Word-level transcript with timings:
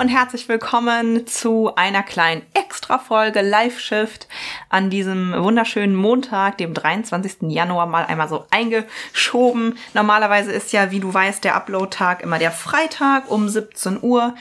Und 0.00 0.08
herzlich 0.08 0.48
willkommen 0.48 1.26
zu 1.26 1.74
einer 1.76 2.02
kleinen 2.02 2.40
Extra-Folge 2.54 3.42
Live 3.42 3.78
Shift 3.80 4.28
an 4.70 4.88
diesem 4.88 5.34
wunderschönen 5.36 5.94
Montag, 5.94 6.56
dem 6.56 6.72
23. 6.72 7.50
Januar, 7.50 7.84
mal 7.84 8.06
einmal 8.06 8.26
so 8.26 8.46
eingeschoben. 8.50 9.76
Normalerweise 9.92 10.52
ist 10.52 10.72
ja, 10.72 10.90
wie 10.90 11.00
du 11.00 11.12
weißt, 11.12 11.44
der 11.44 11.54
Upload-Tag 11.54 12.22
immer 12.22 12.38
der 12.38 12.50
Freitag 12.50 13.30
um 13.30 13.50
17 13.50 14.02
Uhr. 14.02 14.34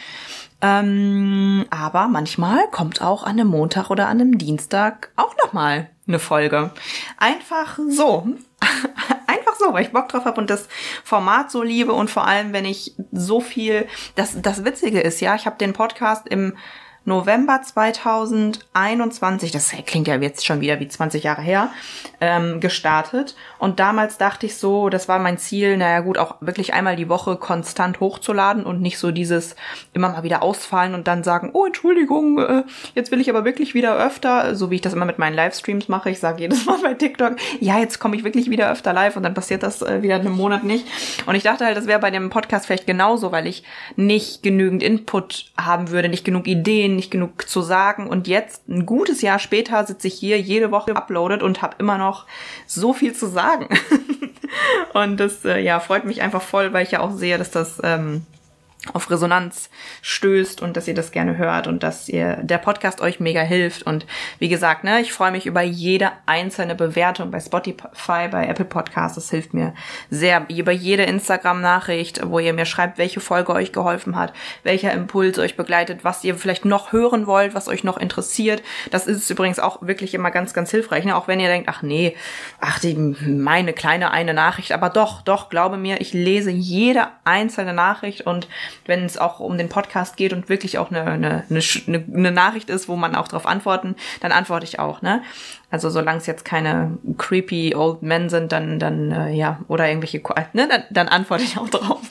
Ähm, 0.62 1.66
aber 1.72 2.08
manchmal 2.08 2.70
kommt 2.72 3.02
auch 3.02 3.23
an 3.23 3.31
einem 3.31 3.50
Montag 3.50 3.89
oder 3.89 4.08
an 4.08 4.22
einem 4.22 4.38
Dienstag 4.38 5.09
auch 5.17 5.36
nochmal 5.44 5.89
eine 6.08 6.20
Folge. 6.20 6.72
Einfach 7.17 7.78
so. 7.89 8.28
Einfach 9.49 9.66
so, 9.66 9.73
weil 9.73 9.84
ich 9.84 9.91
Bock 9.91 10.09
drauf 10.09 10.25
habe 10.25 10.39
und 10.39 10.50
das 10.50 10.67
Format 11.03 11.50
so 11.52 11.64
liebe 11.64 11.94
und 11.94 12.09
vor 12.09 12.28
allem, 12.28 12.53
wenn 12.53 12.66
ich 12.66 12.95
so 13.11 13.42
viel, 13.42 13.88
das, 14.16 14.42
das 14.42 14.64
Witzige 14.64 15.00
ist 15.00 15.22
ja, 15.22 15.36
ich 15.36 15.45
habe 15.45 15.58
den 15.58 15.73
Podcast 15.73 16.28
im 16.28 16.55
November 17.05 17.61
2021, 17.64 19.52
das 19.52 19.72
klingt 19.86 20.08
ja 20.08 20.16
jetzt 20.16 20.45
schon 20.45 20.61
wieder 20.61 20.80
wie 20.80 20.88
20 20.88 21.23
Jahre 21.23 21.42
her, 21.42 21.72
ähm, 22.22 22.59
gestartet. 22.59 23.36
Und 23.58 23.80
damals 23.80 24.17
dachte 24.17 24.45
ich 24.45 24.58
so, 24.58 24.89
das 24.89 25.08
war 25.08 25.20
mein 25.20 25.38
Ziel, 25.38 25.77
naja 25.77 26.02
gut, 26.02 26.17
auch 26.17 26.36
wirklich 26.42 26.73
einmal 26.73 26.95
die 26.95 27.09
Woche 27.09 27.38
konstant 27.38 28.00
hochzuladen 28.00 28.66
und 28.66 28.81
nicht 28.81 29.00
so 29.00 29.11
dieses 29.11 29.55
immer 29.94 30.09
mal 30.09 30.23
wieder 30.23 30.44
ausfallen 30.44 30.94
und 30.94 31.08
dann 31.08 31.23
sagen, 31.23 31.52
oh 31.53 31.66
Entschuldigung, 31.66 32.39
äh, 32.39 32.64
jetzt 32.95 33.11
will 33.11 33.22
ich 33.22 33.30
aber 33.30 33.45
wirklich 33.45 33.73
wieder 33.73 33.97
öfter, 33.97 34.55
so 34.55 34.70
wie 34.70 34.75
ich 34.75 34.81
das 34.81 34.94
immer 34.94 35.05
mit 35.05 35.20
meinen 35.20 35.36
Livestreams 35.36 35.88
mache. 35.88 36.09
Ich 36.09 36.20
sage 36.20 36.42
jedes 36.42 36.66
Mal 36.66 36.80
bei 36.81 36.94
TikTok, 36.94 37.36
ja, 37.59 37.80
jetzt 37.80 38.00
komme 38.00 38.16
ich 38.16 38.23
wirklich 38.23 38.50
wieder 38.50 38.72
öfter 38.72 38.94
live 38.94 39.16
und 39.16 39.23
dann 39.23 39.33
passiert 39.33 39.64
das 39.64 39.81
äh, 39.81 40.02
wieder 40.02 40.16
in 40.16 40.22
einem 40.22 40.36
Monat 40.36 40.64
nicht. 40.64 40.86
Und 41.25 41.36
ich 41.36 41.44
dachte 41.44 41.66
halt, 41.66 41.77
das 41.77 41.88
wäre 41.88 42.00
bei 42.00 42.11
dem 42.11 42.30
Podcast 42.30 42.66
vielleicht 42.66 42.88
genauso, 42.88 43.31
weil 43.31 43.47
ich 43.47 43.64
nicht 43.95 44.44
genügend 44.44 44.83
Input 44.83 45.52
haben 45.58 45.89
würde, 45.89 46.09
nicht 46.09 46.25
genug 46.25 46.47
Ideen, 46.47 46.89
nicht 46.95 47.12
genug 47.12 47.48
zu 47.48 47.62
sagen. 47.62 48.08
Und 48.08 48.28
jetzt, 48.28 48.68
ein 48.68 48.86
gutes 48.86 49.22
Jahr 49.22 49.40
später, 49.40 49.86
sitze 49.86 50.08
ich 50.08 50.16
hier 50.16 50.40
jede 50.40 50.72
Woche 50.72 50.95
uploadet 50.95 51.44
und 51.44 51.62
habe 51.62 51.76
immer 51.80 51.98
noch 51.98 52.26
so 52.66 52.94
viel 52.94 53.14
zu 53.14 53.28
sagen. 53.28 53.68
und 54.94 55.20
das 55.20 55.45
äh, 55.45 55.60
ja 55.60 55.80
freut 55.80 56.06
mich 56.06 56.22
einfach 56.22 56.42
voll, 56.42 56.73
weil 56.73 56.84
ich 56.84 56.92
ja 56.92 57.02
auch 57.02 57.12
sehe, 57.12 57.38
dass 57.38 57.52
das 57.52 57.80
ähm, 57.84 58.26
auf 58.94 59.11
Resonanz 59.11 59.69
stößt 60.02 60.61
und 60.61 60.77
dass 60.77 60.88
ihr 60.88 60.94
das 60.94 61.11
gerne 61.11 61.38
hört 61.38 61.67
und 61.67 61.83
dass 61.83 62.08
ihr 62.08 62.38
der 62.38 62.59
Podcast 62.59 63.02
euch 63.02 63.19
mega 63.19 63.41
hilft 63.41 63.83
und 63.83 64.05
wie 64.39 64.47
gesagt, 64.47 64.86
ne, 64.86 65.02
ich 65.02 65.11
freue 65.11 65.31
mich 65.31 65.45
über 65.45 65.61
jede 65.61 66.11
einzelne 66.25 66.75
Bewertung 66.75 67.30
bei 67.30 67.41
Spotify, 67.41 68.30
bei 68.31 68.47
Apple 68.47 68.63
Podcasts, 68.63 69.16
das 69.16 69.30
hilft 69.30 69.53
mir 69.53 69.73
sehr 70.09 70.45
über 70.49 70.71
jede 70.71 71.03
Instagram 71.03 71.59
Nachricht, 71.59 72.21
wo 72.23 72.39
ihr 72.39 72.53
mir 72.53 72.66
schreibt, 72.66 72.97
welche 72.97 73.19
Folge 73.19 73.52
euch 73.52 73.73
geholfen 73.73 74.15
hat, 74.15 74.31
welcher 74.64 74.93
Impuls 74.93 75.39
euch 75.39 75.58
begleitet, 75.58 76.05
was 76.05 76.23
ihr 76.23 76.36
vielleicht 76.36 76.64
noch 76.64 76.93
hören 76.93 77.27
wollt, 77.27 77.54
was 77.54 77.67
euch 77.67 77.83
noch 77.83 77.98
interessiert. 77.98 78.64
Das 78.92 79.08
ist 79.08 79.30
übrigens 79.30 79.59
auch 79.59 79.81
wirklich 79.81 80.14
immer 80.14 80.31
ganz 80.31 80.54
ganz 80.54 80.71
hilfreich, 80.71 81.04
ne? 81.04 81.17
auch 81.17 81.27
wenn 81.27 81.42
ihr 81.42 81.49
denkt, 81.49 81.67
ach 81.70 81.81
nee, 81.81 82.15
ach 82.61 82.80
die 82.80 82.95
meine 82.95 83.73
kleine 83.73 84.11
eine 84.11 84.33
Nachricht, 84.33 84.71
aber 84.71 84.89
doch, 84.89 85.21
doch 85.21 85.49
glaube 85.49 85.75
mir, 85.75 85.99
ich 85.99 86.14
lese 86.14 86.49
jede 86.49 87.08
einzelne 87.25 87.73
Nachricht 87.73 88.21
und 88.21 88.48
wenn 88.85 89.05
es 89.05 89.17
auch 89.17 89.39
um 89.39 89.57
den 89.57 89.69
Podcast 89.69 90.17
geht 90.17 90.33
und 90.33 90.49
wirklich 90.49 90.77
auch 90.77 90.91
eine, 90.91 91.03
eine, 91.03 91.45
eine, 91.49 92.05
eine 92.13 92.31
Nachricht 92.31 92.69
ist, 92.69 92.87
wo 92.87 92.95
man 92.95 93.15
auch 93.15 93.27
darauf 93.27 93.45
antworten, 93.45 93.95
dann 94.21 94.31
antworte 94.31 94.65
ich 94.65 94.80
auch, 94.80 95.02
ne? 95.02 95.21
Also 95.71 95.89
solange 95.89 96.17
es 96.17 96.25
jetzt 96.25 96.45
keine 96.45 96.97
creepy 97.17 97.75
old 97.75 98.02
men 98.02 98.30
sind, 98.30 98.52
dann, 98.52 98.80
dann 98.80 99.11
äh, 99.11 99.31
ja, 99.31 99.59
oder 99.67 99.87
irgendwelche, 99.87 100.21
ne, 100.53 100.67
dann, 100.67 100.83
dann 100.89 101.07
antworte 101.07 101.43
ich 101.43 101.57
auch 101.57 101.69
drauf. 101.69 102.02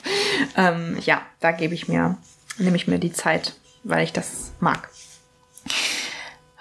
Ähm, 0.55 0.97
ja, 1.01 1.21
da 1.39 1.51
gebe 1.51 1.73
ich 1.73 1.87
mir, 1.87 2.17
nehme 2.57 2.77
ich 2.77 2.87
mir 2.87 2.99
die 2.99 3.11
Zeit, 3.11 3.53
weil 3.83 4.03
ich 4.03 4.13
das 4.13 4.53
mag. 4.59 4.89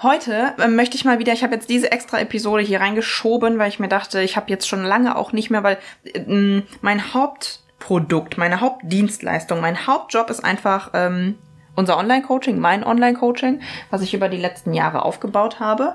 Heute 0.00 0.54
äh, 0.58 0.68
möchte 0.68 0.96
ich 0.96 1.04
mal 1.04 1.18
wieder, 1.18 1.32
ich 1.32 1.42
habe 1.42 1.54
jetzt 1.54 1.68
diese 1.68 1.90
extra 1.90 2.20
Episode 2.20 2.62
hier 2.62 2.80
reingeschoben, 2.80 3.58
weil 3.58 3.68
ich 3.68 3.80
mir 3.80 3.88
dachte, 3.88 4.22
ich 4.22 4.36
habe 4.36 4.48
jetzt 4.48 4.68
schon 4.68 4.84
lange 4.84 5.16
auch 5.16 5.32
nicht 5.32 5.50
mehr, 5.50 5.64
weil 5.64 5.78
äh, 6.04 6.62
mein 6.82 7.14
Haupt 7.14 7.60
Produkt, 7.78 8.38
meine 8.38 8.60
Hauptdienstleistung, 8.60 9.60
mein 9.60 9.86
Hauptjob 9.86 10.30
ist 10.30 10.44
einfach 10.44 10.90
ähm, 10.94 11.38
unser 11.76 11.96
Online-Coaching, 11.96 12.58
mein 12.58 12.82
Online-Coaching, 12.84 13.60
was 13.90 14.02
ich 14.02 14.12
über 14.12 14.28
die 14.28 14.36
letzten 14.36 14.74
Jahre 14.74 15.04
aufgebaut 15.04 15.60
habe. 15.60 15.94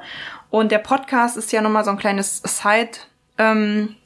Und 0.49 0.71
der 0.71 0.79
Podcast 0.79 1.35
ist 1.35 1.51
ja 1.51 1.61
nochmal 1.61 1.83
so 1.83 1.91
ein 1.91 1.97
kleines 1.97 2.41
Side-Produkt 2.45 3.99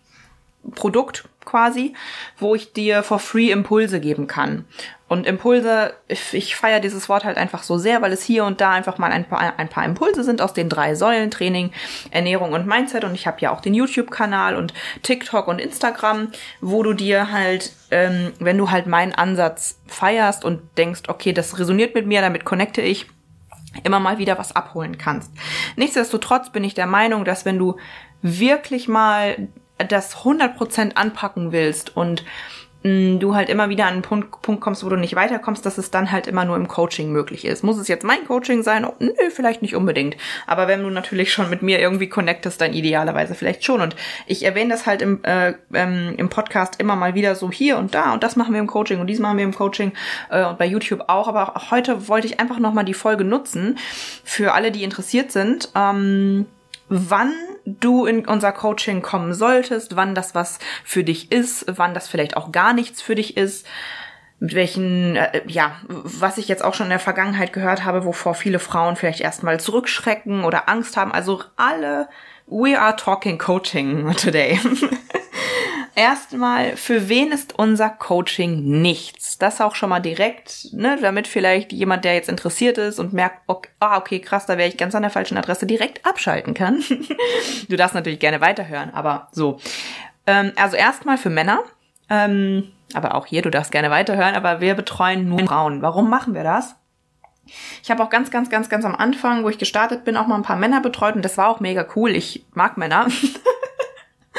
ähm, 1.24 1.30
quasi, 1.48 1.94
wo 2.38 2.54
ich 2.54 2.74
dir 2.74 3.02
for 3.02 3.18
free 3.18 3.50
Impulse 3.50 4.00
geben 4.00 4.28
kann. 4.28 4.66
Und 5.08 5.26
Impulse, 5.26 5.94
ich, 6.10 6.34
ich 6.34 6.56
feiere 6.58 6.82
dieses 6.82 7.08
Wort 7.08 7.24
halt 7.24 7.38
einfach 7.38 7.64
so 7.64 7.78
sehr, 7.78 8.02
weil 8.02 8.12
es 8.12 8.24
hier 8.24 8.44
und 8.44 8.60
da 8.60 8.72
einfach 8.72 8.98
mal 8.98 9.12
ein 9.12 9.24
paar, 9.24 9.58
ein 9.58 9.70
paar 9.70 9.86
Impulse 9.86 10.24
sind 10.24 10.42
aus 10.42 10.54
den 10.54 10.68
drei 10.68 10.96
Säulen, 10.96 11.32
Training, 11.32 11.72
Ernährung 12.12 12.52
und 12.52 12.68
Mindset. 12.68 13.06
Und 13.06 13.16
ich 13.16 13.26
habe 13.26 13.40
ja 13.40 13.52
auch 13.52 13.62
den 13.62 13.74
YouTube-Kanal 13.74 14.58
und 14.58 14.74
TikTok 15.04 15.48
und 15.48 15.60
Instagram, 15.60 16.34
wo 16.60 16.84
du 16.84 16.94
dir 16.94 17.32
halt, 17.32 17.72
ähm, 17.90 18.34
wenn 18.40 18.58
du 18.58 18.70
halt 18.70 18.86
meinen 18.86 19.14
Ansatz 19.14 19.80
feierst 19.88 20.44
und 20.44 20.62
denkst, 20.78 21.04
okay, 21.08 21.32
das 21.32 21.58
resoniert 21.58 21.96
mit 21.96 22.06
mir, 22.06 22.20
damit 22.20 22.44
connecte 22.44 22.82
ich, 22.82 23.08
immer 23.84 24.00
mal 24.00 24.18
wieder 24.18 24.38
was 24.38 24.56
abholen 24.56 24.98
kannst. 24.98 25.32
Nichtsdestotrotz 25.78 26.52
bin 26.52 26.64
ich 26.64 26.74
der 26.74 26.88
Meinung, 26.88 27.24
dass 27.24 27.46
wenn 27.46 27.58
du 27.58 27.78
wirklich 28.22 28.88
mal 28.88 29.48
das 29.78 30.18
100% 30.18 30.96
anpacken 30.96 31.52
willst 31.52 31.96
und 31.96 32.24
du 32.84 33.36
halt 33.36 33.50
immer 33.50 33.70
wieder 33.70 33.86
an 33.86 33.94
einen 33.94 34.02
Punkt, 34.02 34.42
Punkt 34.42 34.62
kommst, 34.62 34.86
wo 34.86 34.90
du 34.90 34.96
nicht 34.96 35.16
weiterkommst, 35.16 35.66
dass 35.66 35.78
es 35.78 35.92
dann 35.92 36.12
halt 36.12 36.28
immer 36.28 36.46
nur 36.46 36.56
im 36.56 36.68
Coaching 36.68 37.12
möglich 37.12 37.44
ist. 37.44 37.64
Muss 37.64 37.78
es 37.78 37.88
jetzt 37.88 38.04
mein 38.04 38.26
Coaching 38.26 38.64
sein? 38.64 38.86
Oh, 38.86 38.94
nö, 39.00 39.12
vielleicht 39.30 39.62
nicht 39.62 39.76
unbedingt. 39.76 40.16
Aber 40.46 40.68
wenn 40.68 40.84
du 40.84 40.90
natürlich 40.90 41.34
schon 41.34 41.50
mit 41.50 41.62
mir 41.62 41.80
irgendwie 41.80 42.08
connectest, 42.08 42.62
dann 42.62 42.74
idealerweise 42.74 43.36
vielleicht 43.36 43.66
schon. 43.66 43.82
Und 43.82 43.96
ich 44.26 44.46
erwähne 44.46 44.70
das 44.70 44.86
halt 44.86 45.02
im, 45.02 45.24
äh, 45.24 45.54
ähm, 45.74 46.14
im 46.18 46.30
Podcast 46.30 46.80
immer 46.80 46.96
mal 46.96 47.16
wieder 47.16 47.36
so 47.36 47.52
hier 47.52 47.78
und 47.78 47.94
da 47.94 48.14
und 48.14 48.24
das 48.24 48.36
machen 48.36 48.54
wir 48.54 48.62
im 48.62 48.68
Coaching 48.68 49.00
und 49.00 49.08
dies 49.08 49.20
machen 49.20 49.38
wir 49.38 49.44
im 49.44 49.56
Coaching 49.56 49.92
äh, 50.30 50.46
und 50.46 50.58
bei 50.58 50.66
YouTube 50.66 51.06
auch. 51.08 51.28
Aber 51.28 51.56
heute 51.72 52.08
wollte 52.08 52.28
ich 52.28 52.40
einfach 52.40 52.60
nochmal 52.60 52.86
die 52.86 52.94
Folge 52.94 53.24
nutzen 53.24 53.78
für 54.24 54.54
alle, 54.54 54.72
die 54.72 54.84
interessiert 54.84 55.32
sind. 55.32 55.70
Ähm, 55.76 56.46
wann 56.90 57.34
du 57.66 58.06
in 58.06 58.26
unser 58.28 58.52
Coaching 58.52 59.02
kommen 59.02 59.34
solltest, 59.34 59.96
wann 59.96 60.16
das 60.16 60.36
was 60.36 60.60
für 60.84 61.04
dich 61.04 61.32
ist, 61.32 61.66
wann 61.68 61.94
das 61.94 62.08
vielleicht 62.08 62.38
auch 62.38 62.52
gar 62.52 62.74
nichts 62.74 63.02
für 63.02 63.16
dich 63.16 63.38
ist, 63.38 63.68
mit 64.40 64.54
welchen, 64.54 65.16
äh, 65.16 65.42
ja, 65.48 65.76
was 65.88 66.38
ich 66.38 66.48
jetzt 66.48 66.64
auch 66.64 66.74
schon 66.74 66.86
in 66.86 66.92
der 66.92 67.00
Vergangenheit 67.00 67.54
gehört 67.54 67.84
habe, 67.84 68.06
wovor 68.06 68.36
viele 68.36 68.60
Frauen 68.60 68.96
vielleicht 68.96 69.20
erstmal 69.20 69.60
zurückschrecken 69.60 70.44
oder 70.44 70.70
Angst 70.70 70.96
haben. 70.96 71.12
Also 71.12 71.44
alle, 71.56 72.08
we 72.46 72.80
are 72.80 72.96
talking 72.96 73.38
coaching 73.38 74.14
today. 74.18 74.60
Erstmal, 75.98 76.78
für 76.78 77.10
wen 77.10 77.32
ist 77.32 77.58
unser 77.58 77.90
Coaching 77.90 78.82
nichts? 78.84 79.40
Das 79.40 79.60
auch 79.60 79.74
schon 79.74 79.90
mal 79.90 80.00
direkt, 80.00 80.72
ne, 80.72 80.96
damit 81.02 81.28
vielleicht 81.28 81.74
jemand, 81.74 82.06
der 82.06 82.14
jetzt 82.14 82.30
interessiert 82.30 82.78
ist 82.78 83.00
und 83.00 83.14
merkt, 83.14 83.40
okay, 83.48 83.70
ah, 83.80 83.98
okay, 83.98 84.20
krass, 84.20 84.46
da 84.46 84.60
wäre 84.60 84.70
ich 84.70 84.78
ganz 84.78 84.94
an 84.94 85.02
der 85.02 85.10
falschen 85.10 85.40
Adresse, 85.40 85.66
direkt 85.66 86.06
abschalten 86.06 86.54
kann. 86.54 86.84
du 87.68 87.76
darfst 87.76 87.96
natürlich 87.96 88.20
gerne 88.20 88.42
weiterhören, 88.42 88.92
aber 88.94 89.30
so. 89.32 89.60
Ähm, 90.28 90.52
also 90.56 90.78
erstmal 90.78 91.18
für 91.18 91.32
Männer. 91.32 91.64
Ähm, 92.12 92.72
aber 92.94 93.16
auch 93.16 93.26
hier, 93.26 93.42
du 93.42 93.50
darfst 93.50 93.72
gerne 93.72 93.90
weiterhören, 93.90 94.36
aber 94.36 94.62
wir 94.62 94.76
betreuen 94.76 95.28
nur 95.28 95.48
Frauen. 95.48 95.82
Warum 95.82 96.12
machen 96.12 96.36
wir 96.36 96.44
das? 96.44 96.76
Ich 97.82 97.90
habe 97.90 98.04
auch 98.04 98.12
ganz, 98.12 98.30
ganz, 98.30 98.52
ganz, 98.52 98.70
ganz 98.70 98.86
am 98.86 98.96
Anfang, 98.96 99.44
wo 99.44 99.50
ich 99.50 99.58
gestartet 99.58 100.06
bin, 100.06 100.16
auch 100.16 100.28
mal 100.28 100.36
ein 100.36 100.44
paar 100.44 100.58
Männer 100.58 100.80
betreut 100.80 101.16
und 101.16 101.26
das 101.26 101.40
war 101.40 101.50
auch 101.50 101.60
mega 101.60 101.88
cool. 101.96 102.12
Ich 102.12 102.46
mag 102.54 102.78
Männer. 102.78 103.08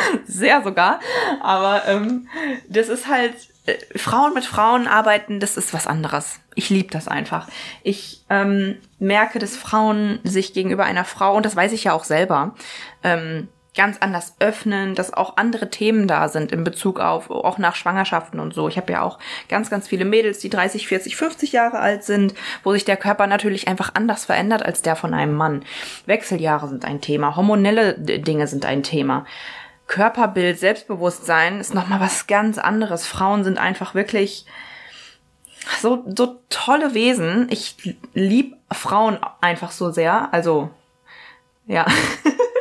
Sehr 0.26 0.62
sogar. 0.62 1.00
Aber 1.40 1.82
ähm, 1.86 2.28
das 2.68 2.88
ist 2.88 3.08
halt, 3.08 3.34
äh, 3.66 3.76
Frauen 3.98 4.34
mit 4.34 4.44
Frauen 4.44 4.86
arbeiten, 4.86 5.40
das 5.40 5.56
ist 5.56 5.74
was 5.74 5.86
anderes. 5.86 6.40
Ich 6.54 6.70
liebe 6.70 6.90
das 6.90 7.08
einfach. 7.08 7.48
Ich 7.82 8.24
ähm, 8.30 8.76
merke, 8.98 9.38
dass 9.38 9.56
Frauen 9.56 10.20
sich 10.24 10.52
gegenüber 10.52 10.84
einer 10.84 11.04
Frau, 11.04 11.36
und 11.36 11.46
das 11.46 11.56
weiß 11.56 11.72
ich 11.72 11.84
ja 11.84 11.92
auch 11.92 12.04
selber, 12.04 12.54
ähm, 13.02 13.48
ganz 13.78 13.98
anders 14.00 14.34
öffnen, 14.40 14.96
dass 14.96 15.14
auch 15.14 15.36
andere 15.36 15.70
Themen 15.70 16.08
da 16.08 16.28
sind 16.28 16.50
in 16.50 16.64
Bezug 16.64 16.98
auf, 16.98 17.30
auch 17.30 17.58
nach 17.58 17.76
Schwangerschaften 17.76 18.40
und 18.40 18.52
so. 18.52 18.68
Ich 18.68 18.76
habe 18.76 18.92
ja 18.92 19.02
auch 19.02 19.20
ganz, 19.48 19.70
ganz 19.70 19.86
viele 19.86 20.04
Mädels, 20.04 20.40
die 20.40 20.50
30, 20.50 20.88
40, 20.88 21.14
50 21.14 21.52
Jahre 21.52 21.78
alt 21.78 22.02
sind, 22.02 22.34
wo 22.64 22.72
sich 22.72 22.84
der 22.84 22.96
Körper 22.96 23.28
natürlich 23.28 23.68
einfach 23.68 23.94
anders 23.94 24.24
verändert 24.24 24.64
als 24.64 24.82
der 24.82 24.96
von 24.96 25.14
einem 25.14 25.34
Mann. 25.34 25.62
Wechseljahre 26.06 26.68
sind 26.68 26.84
ein 26.84 27.00
Thema, 27.00 27.36
hormonelle 27.36 27.94
Dinge 27.94 28.48
sind 28.48 28.66
ein 28.66 28.82
Thema. 28.82 29.24
Körperbild, 29.88 30.58
Selbstbewusstsein 30.60 31.60
ist 31.60 31.74
nochmal 31.74 31.98
was 31.98 32.26
ganz 32.26 32.58
anderes. 32.58 33.06
Frauen 33.06 33.42
sind 33.42 33.58
einfach 33.58 33.94
wirklich 33.94 34.46
so, 35.80 36.04
so 36.14 36.40
tolle 36.50 36.94
Wesen. 36.94 37.48
Ich 37.50 37.96
lieb 38.14 38.56
Frauen 38.70 39.18
einfach 39.40 39.72
so 39.72 39.90
sehr. 39.90 40.32
Also, 40.32 40.70
ja. 41.66 41.86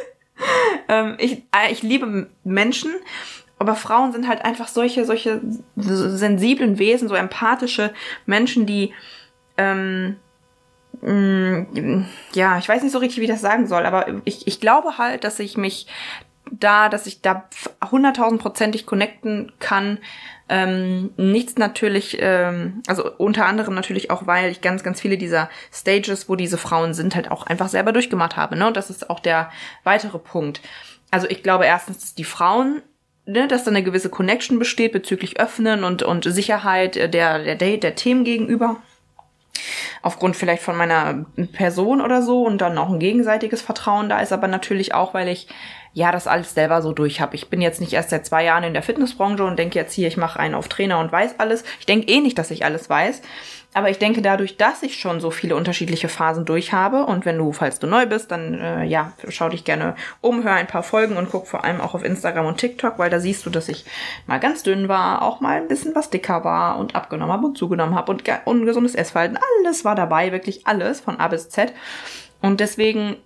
ähm, 0.87 1.15
ich, 1.19 1.43
äh, 1.51 1.71
ich 1.71 1.83
liebe 1.83 2.29
Menschen, 2.43 2.91
aber 3.59 3.75
Frauen 3.75 4.11
sind 4.13 4.27
halt 4.27 4.45
einfach 4.45 4.67
solche, 4.67 5.05
solche 5.05 5.41
sensiblen 5.75 6.79
Wesen, 6.79 7.07
so 7.07 7.15
empathische 7.15 7.93
Menschen, 8.25 8.65
die, 8.65 8.93
ähm, 9.57 10.17
mm, 11.01 12.05
ja, 12.33 12.57
ich 12.57 12.69
weiß 12.69 12.83
nicht 12.83 12.91
so 12.91 12.99
richtig, 12.99 13.19
wie 13.19 13.25
ich 13.25 13.31
das 13.31 13.41
sagen 13.41 13.67
soll, 13.67 13.85
aber 13.85 14.21
ich, 14.25 14.47
ich 14.47 14.59
glaube 14.61 14.97
halt, 14.97 15.23
dass 15.23 15.39
ich 15.39 15.57
mich 15.57 15.87
da, 16.59 16.89
dass 16.89 17.07
ich 17.07 17.21
da 17.21 17.47
hunderttausendprozentig 17.89 18.85
connecten 18.85 19.51
kann. 19.59 19.99
Ähm, 20.49 21.11
nichts 21.17 21.57
natürlich, 21.57 22.17
ähm, 22.21 22.81
also 22.87 23.11
unter 23.17 23.45
anderem 23.45 23.75
natürlich 23.75 24.11
auch, 24.11 24.27
weil 24.27 24.49
ich 24.49 24.61
ganz, 24.61 24.81
ganz 24.83 25.01
viele 25.01 25.17
dieser 25.17 25.49
Stages, 25.73 26.29
wo 26.29 26.35
diese 26.35 26.57
Frauen 26.57 26.93
sind, 26.93 27.15
halt 27.15 27.29
auch 27.31 27.45
einfach 27.45 27.67
selber 27.67 27.91
durchgemacht 27.91 28.37
habe. 28.37 28.55
Ne? 28.55 28.67
Und 28.67 28.77
das 28.77 28.89
ist 28.89 29.09
auch 29.09 29.19
der 29.19 29.51
weitere 29.83 30.19
Punkt 30.19 30.61
also 31.11 31.27
ich 31.29 31.43
glaube 31.43 31.65
erstens, 31.65 31.99
dass 31.99 32.15
die 32.15 32.23
Frauen 32.23 32.81
ne, 33.25 33.47
dass 33.47 33.63
da 33.63 33.71
eine 33.71 33.83
gewisse 33.83 34.09
Connection 34.09 34.59
besteht 34.59 34.91
bezüglich 34.91 35.39
Öffnen 35.39 35.83
und, 35.83 36.03
und 36.03 36.23
Sicherheit 36.23 36.95
der, 36.95 37.07
der, 37.07 37.55
der, 37.55 37.77
der 37.77 37.95
Themen 37.95 38.23
gegenüber. 38.23 38.77
Aufgrund 40.01 40.35
vielleicht 40.35 40.63
von 40.63 40.75
meiner 40.75 41.25
Person 41.53 42.01
oder 42.01 42.21
so 42.21 42.43
und 42.43 42.59
dann 42.59 42.77
auch 42.77 42.89
ein 42.89 42.99
gegenseitiges 42.99 43.61
Vertrauen 43.61 44.09
da 44.09 44.19
ist, 44.19 44.33
aber 44.33 44.47
natürlich 44.47 44.93
auch, 44.93 45.13
weil 45.13 45.27
ich 45.27 45.47
ja 45.93 46.11
das 46.11 46.27
alles 46.27 46.53
selber 46.53 46.81
so 46.81 46.91
durch 46.91 47.21
habe. 47.21 47.35
Ich 47.35 47.49
bin 47.49 47.61
jetzt 47.61 47.81
nicht 47.81 47.93
erst 47.93 48.11
seit 48.11 48.25
zwei 48.25 48.43
Jahren 48.43 48.63
in 48.63 48.73
der 48.73 48.83
Fitnessbranche 48.83 49.43
und 49.43 49.57
denke 49.57 49.79
jetzt 49.79 49.93
hier, 49.93 50.07
ich 50.07 50.17
mache 50.17 50.39
einen 50.39 50.53
auf 50.53 50.67
Trainer 50.67 50.99
und 50.99 51.11
weiß 51.11 51.39
alles. 51.39 51.63
Ich 51.79 51.87
denke 51.87 52.07
eh 52.07 52.21
nicht, 52.21 52.37
dass 52.37 52.51
ich 52.51 52.65
alles 52.65 52.89
weiß. 52.89 53.21
Aber 53.77 53.91
ich 53.91 53.99
denke, 53.99 54.23
dadurch, 54.23 54.57
dass 54.57 54.81
ich 54.81 54.99
schon 54.99 55.21
so 55.21 55.29
viele 55.29 55.55
unterschiedliche 55.55 56.09
Phasen 56.09 56.45
durch 56.45 56.73
habe 56.73 57.05
und 57.05 57.27
wenn 57.27 57.37
du, 57.37 57.51
falls 57.51 57.77
du 57.77 57.85
neu 57.85 58.07
bist, 58.07 58.31
dann 58.31 58.59
äh, 58.59 58.83
ja, 58.85 59.13
schau 59.29 59.49
dich 59.49 59.65
gerne 59.65 59.95
um, 60.19 60.43
hör 60.43 60.53
ein 60.53 60.65
paar 60.65 60.81
Folgen 60.81 61.15
und 61.15 61.29
guck 61.29 61.45
vor 61.45 61.63
allem 61.63 61.79
auch 61.79 61.93
auf 61.93 62.03
Instagram 62.03 62.47
und 62.47 62.57
TikTok, 62.57 62.97
weil 62.97 63.11
da 63.11 63.19
siehst 63.19 63.45
du, 63.45 63.51
dass 63.51 63.69
ich 63.69 63.85
mal 64.25 64.39
ganz 64.39 64.63
dünn 64.63 64.87
war, 64.87 65.21
auch 65.21 65.41
mal 65.41 65.57
ein 65.57 65.67
bisschen 65.67 65.93
was 65.93 66.09
dicker 66.09 66.43
war 66.43 66.79
und 66.79 66.95
abgenommen 66.95 67.31
habe 67.31 67.45
und 67.45 67.55
zugenommen 67.55 67.93
habe 67.93 68.11
und 68.11 68.23
ungesundes 68.45 68.95
Essverhalten. 68.95 69.37
Alles 69.59 69.85
war 69.85 69.93
dabei, 69.93 70.31
wirklich 70.31 70.65
alles 70.65 70.99
von 70.99 71.19
A 71.19 71.27
bis 71.27 71.49
Z. 71.49 71.71
Und 72.41 72.59
deswegen, 72.59 73.17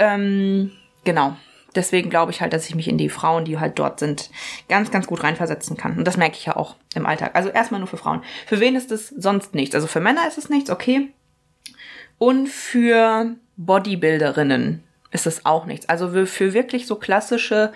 ähm, 0.00 0.72
genau, 1.04 1.36
deswegen 1.74 2.10
glaube 2.10 2.32
ich 2.32 2.40
halt, 2.40 2.52
dass 2.52 2.68
ich 2.68 2.74
mich 2.74 2.88
in 2.88 2.98
die 2.98 3.08
Frauen, 3.08 3.44
die 3.44 3.58
halt 3.58 3.78
dort 3.78 3.98
sind, 3.98 4.30
ganz, 4.68 4.90
ganz 4.90 5.06
gut 5.06 5.22
reinversetzen 5.22 5.76
kann. 5.76 5.98
Und 5.98 6.04
das 6.04 6.16
merke 6.16 6.36
ich 6.36 6.46
ja 6.46 6.56
auch 6.56 6.76
im 6.94 7.06
Alltag. 7.06 7.32
Also 7.34 7.48
erstmal 7.48 7.80
nur 7.80 7.88
für 7.88 7.96
Frauen. 7.96 8.22
Für 8.46 8.60
wen 8.60 8.76
ist 8.76 8.92
es 8.92 9.08
sonst 9.08 9.54
nichts? 9.54 9.74
Also 9.74 9.86
für 9.86 10.00
Männer 10.00 10.26
ist 10.26 10.38
es 10.38 10.48
nichts, 10.48 10.70
okay. 10.70 11.10
Und 12.18 12.48
für 12.48 13.34
Bodybuilderinnen 13.56 14.82
ist 15.10 15.26
es 15.26 15.46
auch 15.46 15.66
nichts. 15.66 15.88
Also 15.88 16.26
für 16.26 16.54
wirklich 16.54 16.86
so 16.86 16.96
klassische, 16.96 17.72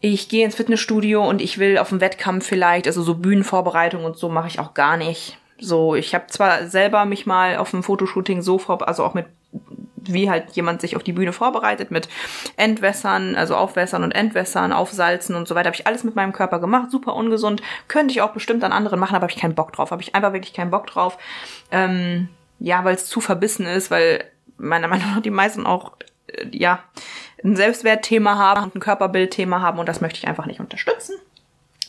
ich 0.00 0.28
gehe 0.28 0.44
ins 0.44 0.54
Fitnessstudio 0.56 1.26
und 1.26 1.40
ich 1.40 1.58
will 1.58 1.78
auf 1.78 1.90
einen 1.90 2.00
Wettkampf 2.00 2.46
vielleicht, 2.46 2.86
also 2.86 3.02
so 3.02 3.14
Bühnenvorbereitung 3.14 4.04
und 4.04 4.16
so 4.16 4.28
mache 4.28 4.48
ich 4.48 4.58
auch 4.60 4.74
gar 4.74 4.96
nicht. 4.96 5.38
So, 5.58 5.94
ich 5.94 6.14
habe 6.14 6.26
zwar 6.26 6.66
selber 6.66 7.04
mich 7.06 7.26
mal 7.26 7.56
auf 7.56 7.70
dem 7.70 7.82
Fotoshooting 7.82 8.42
so 8.42 8.58
vor, 8.58 8.86
also 8.86 9.04
auch 9.04 9.14
mit 9.14 9.26
wie 9.96 10.30
halt 10.30 10.50
jemand 10.52 10.80
sich 10.80 10.96
auf 10.96 11.02
die 11.02 11.12
Bühne 11.12 11.32
vorbereitet 11.32 11.90
mit 11.90 12.08
Entwässern, 12.56 13.34
also 13.34 13.56
Aufwässern 13.56 14.04
und 14.04 14.12
Entwässern, 14.12 14.72
Aufsalzen 14.72 15.34
und 15.34 15.48
so 15.48 15.54
weiter. 15.54 15.68
Habe 15.68 15.76
ich 15.76 15.86
alles 15.86 16.04
mit 16.04 16.16
meinem 16.16 16.32
Körper 16.32 16.58
gemacht, 16.58 16.90
super 16.90 17.14
ungesund. 17.14 17.62
Könnte 17.88 18.12
ich 18.12 18.20
auch 18.20 18.32
bestimmt 18.32 18.62
an 18.64 18.72
anderen 18.72 19.00
machen, 19.00 19.16
aber 19.16 19.24
habe 19.24 19.32
ich 19.32 19.40
keinen 19.40 19.54
Bock 19.54 19.72
drauf. 19.72 19.90
Habe 19.90 20.02
ich 20.02 20.14
einfach 20.14 20.32
wirklich 20.32 20.54
keinen 20.54 20.70
Bock 20.70 20.86
drauf. 20.86 21.18
Ähm, 21.70 22.28
ja, 22.58 22.84
weil 22.84 22.94
es 22.94 23.06
zu 23.06 23.20
verbissen 23.20 23.66
ist, 23.66 23.90
weil 23.90 24.24
meiner 24.56 24.88
Meinung 24.88 25.10
nach 25.10 25.22
die 25.22 25.30
meisten 25.30 25.66
auch, 25.66 25.92
äh, 26.28 26.46
ja, 26.50 26.80
ein 27.44 27.56
Selbstwertthema 27.56 28.36
haben 28.36 28.64
und 28.64 28.74
ein 28.74 28.80
Körperbildthema 28.80 29.60
haben 29.60 29.78
und 29.78 29.88
das 29.88 30.00
möchte 30.00 30.18
ich 30.18 30.26
einfach 30.26 30.46
nicht 30.46 30.60
unterstützen. 30.60 31.14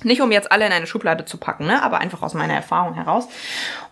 Nicht 0.04 0.22
um 0.22 0.32
jetzt 0.32 0.52
alle 0.52 0.66
in 0.66 0.72
eine 0.72 0.88
Schublade 0.88 1.26
zu 1.26 1.38
packen, 1.38 1.66
ne, 1.66 1.82
aber 1.82 2.00
einfach 2.00 2.22
aus 2.22 2.34
meiner 2.34 2.54
Erfahrung 2.54 2.94
heraus. 2.94 3.28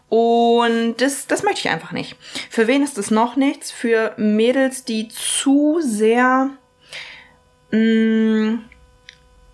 Und 0.08 0.96
das, 0.98 1.28
das 1.28 1.44
möchte 1.44 1.62
ich 1.62 1.70
einfach 1.70 1.92
nicht. 1.92 2.16
Für 2.50 2.68
wen 2.68 2.84
ist 2.84 2.98
das 2.98 3.12
noch 3.12 3.36
nichts? 3.36 3.72
Für 3.72 4.14
Mädels, 4.18 4.86
die 4.86 5.08
zu 5.08 5.80
sehr, 5.82 6.52
mh, 7.72 7.78
mm, 7.80 8.66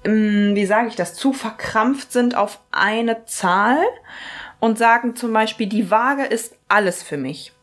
mh, 0.03 0.11
mm, 0.11 0.55
wie 0.55 0.65
sage 0.65 0.89
ich 0.89 0.95
das, 0.95 1.15
zu 1.15 1.33
verkrampft 1.33 2.11
sind 2.11 2.35
auf 2.35 2.59
eine 2.71 3.25
Zahl 3.25 3.81
und 4.59 4.77
sagen 4.77 5.15
zum 5.15 5.31
Beispiel, 5.33 5.67
die 5.67 5.89
Waage 5.89 6.25
ist 6.25 6.55
alles 6.67 7.01
für 7.01 7.17
mich. 7.17 7.53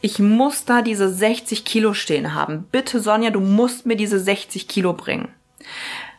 Ich 0.00 0.18
muss 0.18 0.64
da 0.64 0.82
diese 0.82 1.08
60 1.08 1.64
Kilo 1.64 1.94
stehen 1.94 2.34
haben. 2.34 2.68
Bitte, 2.70 3.00
Sonja, 3.00 3.30
du 3.30 3.40
musst 3.40 3.86
mir 3.86 3.96
diese 3.96 4.20
60 4.20 4.68
Kilo 4.68 4.92
bringen. 4.92 5.34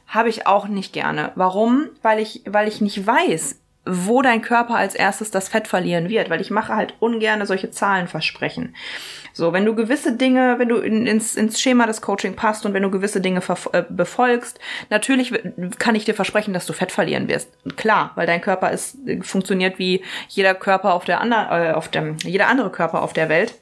Habe 0.07 0.29
ich 0.29 0.47
auch 0.47 0.67
nicht 0.67 0.93
gerne. 0.93 1.31
Warum? 1.35 1.89
Weil 2.01 2.19
ich, 2.19 2.43
weil 2.45 2.67
ich 2.67 2.81
nicht 2.81 3.05
weiß, 3.05 3.59
wo 3.89 4.21
dein 4.21 4.41
Körper 4.41 4.75
als 4.75 4.95
erstes 4.95 5.31
das 5.31 5.49
Fett 5.49 5.67
verlieren 5.67 6.09
wird, 6.09 6.29
weil 6.29 6.41
ich 6.41 6.51
mache 6.51 6.75
halt 6.75 6.93
ungerne 6.99 7.45
solche 7.45 7.71
Zahlenversprechen. 7.71 8.75
So, 9.33 9.53
wenn 9.53 9.65
du 9.65 9.75
gewisse 9.75 10.13
Dinge, 10.15 10.55
wenn 10.57 10.69
du 10.69 10.77
in, 10.77 11.05
ins, 11.05 11.35
ins 11.35 11.61
Schema 11.61 11.85
des 11.85 12.01
Coaching 12.01 12.35
passt 12.35 12.65
und 12.65 12.73
wenn 12.73 12.83
du 12.83 12.89
gewisse 12.89 13.21
Dinge 13.21 13.41
äh, 13.71 13.83
befolgst, 13.87 14.59
natürlich 14.89 15.33
kann 15.77 15.95
ich 15.95 16.05
dir 16.05 16.15
versprechen, 16.15 16.53
dass 16.53 16.65
du 16.65 16.73
Fett 16.73 16.91
verlieren 16.91 17.27
wirst. 17.27 17.49
Klar, 17.75 18.11
weil 18.15 18.27
dein 18.27 18.41
Körper 18.41 18.71
ist, 18.71 18.97
funktioniert 19.21 19.77
wie 19.79 20.03
jeder 20.29 20.55
Körper 20.55 20.93
auf 20.93 21.05
der 21.05 21.21
anderen, 21.21 21.47
äh, 21.49 21.71
auf 21.73 21.87
dem, 21.87 22.17
jeder 22.23 22.47
andere 22.47 22.71
Körper 22.71 23.01
auf 23.01 23.13
der 23.13 23.29
Welt. 23.29 23.53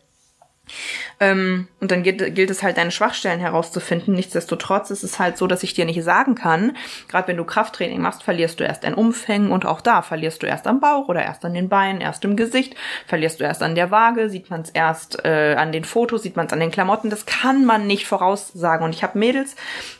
Ähm, 1.19 1.67
und 1.79 1.91
dann 1.91 2.03
gilt, 2.03 2.35
gilt 2.35 2.49
es 2.49 2.63
halt, 2.63 2.77
deine 2.77 2.91
Schwachstellen 2.91 3.39
herauszufinden. 3.39 4.13
Nichtsdestotrotz 4.13 4.89
ist 4.91 5.03
es 5.03 5.19
halt 5.19 5.37
so, 5.37 5.47
dass 5.47 5.63
ich 5.63 5.73
dir 5.73 5.85
nicht 5.85 6.03
sagen 6.03 6.35
kann, 6.35 6.75
gerade 7.07 7.27
wenn 7.27 7.37
du 7.37 7.43
Krafttraining 7.43 8.01
machst, 8.01 8.23
verlierst 8.23 8.59
du 8.59 8.63
erst 8.63 8.85
ein 8.85 8.93
Umfängen 8.93 9.51
und 9.51 9.65
auch 9.65 9.81
da 9.81 10.01
verlierst 10.01 10.43
du 10.43 10.47
erst 10.47 10.67
am 10.67 10.79
Bauch 10.79 11.07
oder 11.07 11.23
erst 11.23 11.45
an 11.45 11.53
den 11.53 11.69
Beinen, 11.69 12.01
erst 12.01 12.23
im 12.25 12.35
Gesicht, 12.35 12.75
verlierst 13.07 13.39
du 13.39 13.43
erst 13.43 13.63
an 13.63 13.75
der 13.75 13.91
Waage, 13.91 14.29
sieht 14.29 14.49
man 14.49 14.61
es 14.61 14.69
erst 14.69 15.23
äh, 15.25 15.55
an 15.57 15.71
den 15.71 15.83
Fotos, 15.83 16.23
sieht 16.23 16.35
man 16.35 16.47
es 16.47 16.53
an 16.53 16.59
den 16.59 16.71
Klamotten. 16.71 17.09
Das 17.09 17.25
kann 17.25 17.65
man 17.65 17.87
nicht 17.87 18.07
voraussagen. 18.07 18.85
Und 18.85 18.93
ich 18.93 19.03
habe 19.03 19.17
Mädels 19.17 19.55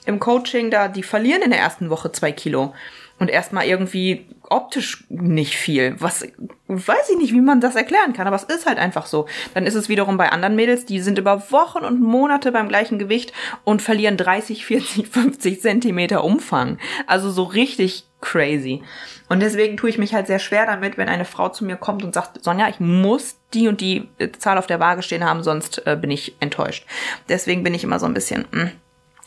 im 0.06 0.20
Coaching 0.20 0.72
da, 0.72 0.88
die 0.88 1.04
verlieren 1.04 1.42
in 1.42 1.52
der 1.52 1.60
ersten 1.60 1.90
Woche 1.90 2.12
zwei 2.12 2.32
Kilo 2.32 2.74
und 3.20 3.30
erstmal 3.30 3.66
irgendwie 3.66 4.26
optisch 4.50 5.06
nicht 5.10 5.56
viel. 5.56 5.96
Was 6.00 6.26
weiß 6.68 7.10
ich 7.12 7.18
nicht, 7.18 7.34
wie 7.34 7.42
man 7.42 7.62
das 7.62 7.76
erklären 7.76 8.14
kann, 8.14 8.28
aber 8.28 8.36
es 8.36 8.44
ist 8.44 8.66
halt 8.66 8.78
einfach 8.78 9.06
so. 9.06 9.28
Dann 9.54 9.66
ist 9.66 9.76
es 9.76 9.90
wiederum 9.90 10.18
bei 10.18 10.32
anderen 10.32 10.56
Mädels, 10.56 10.86
die 10.86 11.00
sind 11.00 11.18
über 11.18 11.52
Wochen 11.52 11.86
und 11.86 12.02
Monate 12.02 12.52
beim 12.52 12.68
gleichen 12.68 13.00
Gewicht 13.00 13.34
und 13.64 13.82
verlieren 13.82 14.18
30, 14.18 14.66
40, 14.66 15.08
50 15.08 15.62
Zentimeter 15.62 16.24
Umfang. 16.24 16.80
Also 17.08 17.30
so 17.32 17.44
richtig 17.44 18.06
crazy. 18.22 18.82
Und 19.30 19.40
deswegen 19.42 19.78
tue 19.78 19.90
ich 19.90 19.98
mich 19.98 20.14
halt 20.14 20.28
sehr 20.28 20.40
schwer 20.40 20.66
damit, 20.66 20.98
wenn 20.98 21.10
eine 21.10 21.26
Frau 21.26 21.50
zu 21.50 21.66
mir 21.66 21.78
kommt 21.78 22.04
und 22.04 22.14
sagt, 22.14 22.44
Sonja, 22.44 22.70
ich 22.70 22.80
muss 22.80 23.38
die 23.54 23.68
und 23.68 23.82
die 23.82 24.10
Zahl 24.40 24.58
auf 24.58 24.68
der 24.68 24.80
Waage 24.80 25.02
stehen 25.02 25.24
haben, 25.24 25.44
sonst 25.44 25.86
äh, 25.86 25.98
bin 26.00 26.12
ich 26.12 26.36
enttäuscht. 26.40 26.86
Deswegen 27.30 27.64
bin 27.64 27.74
ich 27.74 27.84
immer 27.84 28.00
so 28.00 28.06
ein 28.06 28.14
bisschen, 28.14 28.46
mh, 28.52 28.62
hm, 28.62 28.72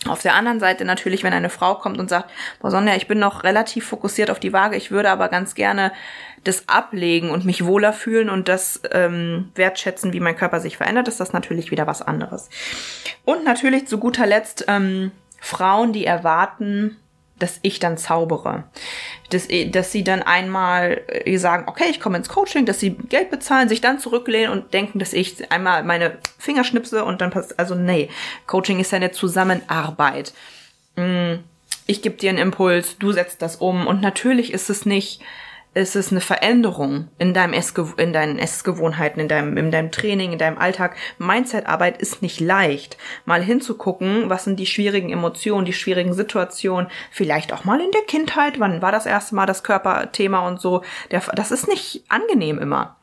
auf 0.07 0.23
der 0.23 0.35
anderen 0.35 0.61
Seite 0.61 0.85
natürlich, 0.85 1.25
wenn 1.25 1.33
eine 1.33 1.51
Frau 1.51 1.75
kommt 1.75 1.99
und 1.99 2.09
sagt, 2.09 2.31
boah 2.61 2.71
Sonja, 2.71 2.95
ich 2.95 3.09
bin 3.09 3.19
noch 3.19 3.43
relativ 3.43 3.87
fokussiert 3.87 4.31
auf 4.31 4.39
die 4.39 4.53
Waage, 4.53 4.77
ich 4.77 4.91
würde 4.91 5.11
aber 5.11 5.29
ganz 5.29 5.55
gerne 5.55 5.93
das 6.45 6.69
ablegen 6.69 7.31
und 7.31 7.45
mich 7.45 7.65
wohler 7.65 7.93
fühlen 7.93 8.31
und 8.31 8.49
das 8.49 8.81
ähm, 8.93 9.51
wertschätzen, 9.57 10.13
wie 10.13 10.21
mein 10.21 10.37
Körper 10.37 10.61
sich 10.61 10.77
verändert, 10.77 11.09
ist 11.09 11.19
das 11.19 11.33
natürlich 11.33 11.73
wieder 11.73 11.89
was 11.89 12.01
anderes. 12.01 12.49
Und 13.25 13.45
natürlich 13.45 13.89
zu 13.89 13.99
guter 13.99 14.25
Letzt 14.25 14.67
ähm, 14.69 15.11
Frauen, 15.41 15.93
die 15.93 16.07
erwarten, 16.07 16.97
dass 17.39 17.59
ich 17.63 17.79
dann 17.79 17.99
zaubere. 17.99 18.65
Dass, 19.31 19.49
dass 19.71 19.93
sie 19.93 20.05
dann 20.05 20.23
einmal 20.23 21.03
äh, 21.09 21.37
sagen, 21.39 21.65
okay, 21.67 21.85
ich 21.91 22.01
komme 22.01 22.19
ins 22.19 22.29
Coaching, 22.29 22.67
dass 22.67 22.81
sie 22.81 22.91
Geld 22.91 23.31
bezahlen, 23.31 23.69
sich 23.69 23.81
dann 23.81 23.99
zurücklehnen 23.99 24.51
und 24.51 24.73
denken, 24.73 24.99
dass 24.99 25.13
ich 25.13 25.51
einmal 25.51 25.85
meine 25.85 26.19
Finger 26.39 26.65
schnipse 26.65 27.05
und 27.05 27.21
dann 27.21 27.31
passt. 27.31 27.59
Also 27.59 27.75
nee, 27.75 28.09
Coaching 28.47 28.81
ist 28.81 28.93
ja 28.93 28.97
eine 28.97 29.13
Zusammenarbeit. 29.13 30.33
Mm, 30.97 31.35
ich 31.87 32.03
gebe 32.03 32.17
dir 32.17 32.31
einen 32.31 32.39
Impuls, 32.39 32.99
du 32.99 33.13
setzt 33.13 33.43
das 33.43 33.57
um 33.57 33.87
und 33.87 34.01
natürlich 34.01 34.53
ist 34.53 34.71
es 34.71 34.87
nicht 34.87 35.21
ist 35.79 35.97
es 35.97 36.11
eine 36.11 36.21
Veränderung 36.21 37.09
in, 37.19 37.33
deinem 37.33 37.53
Essge 37.53 37.95
in 37.97 38.13
deinen 38.13 38.39
Essgewohnheiten, 38.39 39.21
in 39.21 39.29
deinem, 39.29 39.57
in 39.57 39.71
deinem 39.71 39.91
Training, 39.91 40.33
in 40.33 40.39
deinem 40.39 40.59
Alltag. 40.59 40.97
Mindset-Arbeit 41.19 41.99
ist 42.03 42.21
nicht 42.21 42.41
leicht. 42.41 42.99
Mal 43.25 43.43
hinzugucken, 43.43 44.29
was 44.29 44.45
sind 44.45 44.59
die 44.59 44.67
schwierigen 44.67 45.11
Emotionen, 45.11 45.65
die 45.65 45.73
schwierigen 45.73 46.13
Situationen, 46.13 46.91
vielleicht 47.11 47.53
auch 47.53 47.65
mal 47.65 47.81
in 47.81 47.91
der 47.93 48.03
Kindheit, 48.03 48.59
wann 48.59 48.83
war 48.83 48.93
das 48.93 49.07
erste 49.07 49.35
Mal 49.35 49.47
das 49.47 49.63
Körperthema 49.63 50.47
und 50.47 50.61
so. 50.61 50.83
Der, 51.11 51.23
das 51.35 51.53
ist 51.53 51.69
nicht 51.69 52.05
angenehm 52.09 52.59
immer. 52.59 52.97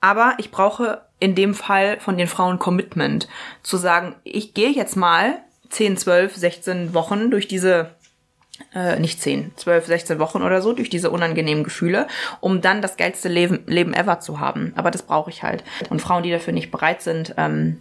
Aber 0.00 0.34
ich 0.38 0.50
brauche 0.50 1.02
in 1.18 1.34
dem 1.34 1.54
Fall 1.54 2.00
von 2.00 2.16
den 2.16 2.26
Frauen 2.26 2.58
Commitment, 2.58 3.28
zu 3.62 3.76
sagen, 3.76 4.16
ich 4.24 4.54
gehe 4.54 4.70
jetzt 4.70 4.96
mal 4.96 5.38
10, 5.68 5.96
12, 5.96 6.36
16 6.36 6.94
Wochen 6.94 7.30
durch 7.30 7.48
diese 7.48 7.94
äh, 8.74 8.98
nicht 8.98 9.20
10, 9.20 9.52
12, 9.56 9.86
16 9.86 10.18
Wochen 10.18 10.42
oder 10.42 10.62
so 10.62 10.72
durch 10.72 10.90
diese 10.90 11.10
unangenehmen 11.10 11.64
Gefühle, 11.64 12.06
um 12.40 12.60
dann 12.60 12.82
das 12.82 12.96
geilste 12.96 13.28
Leben, 13.28 13.64
Leben 13.66 13.94
ever 13.94 14.20
zu 14.20 14.40
haben. 14.40 14.72
Aber 14.76 14.90
das 14.90 15.02
brauche 15.02 15.30
ich 15.30 15.42
halt. 15.42 15.64
Und 15.88 16.00
Frauen, 16.00 16.22
die 16.22 16.30
dafür 16.30 16.52
nicht 16.52 16.70
bereit 16.70 17.02
sind, 17.02 17.34
ähm, 17.36 17.80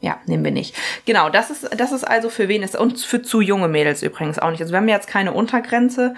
ja, 0.00 0.18
nehmen 0.26 0.44
wir 0.44 0.50
nicht. 0.50 0.76
Genau, 1.04 1.30
das 1.30 1.50
ist, 1.50 1.68
das 1.78 1.92
ist 1.92 2.04
also 2.04 2.28
für 2.28 2.48
wen 2.48 2.62
ist 2.62 2.76
und 2.76 3.00
für 3.00 3.22
zu 3.22 3.40
junge 3.40 3.68
Mädels 3.68 4.02
übrigens 4.02 4.38
auch 4.38 4.50
nicht. 4.50 4.60
Also 4.60 4.72
wir 4.72 4.78
haben 4.78 4.88
jetzt 4.88 5.08
keine 5.08 5.32
Untergrenze. 5.32 6.14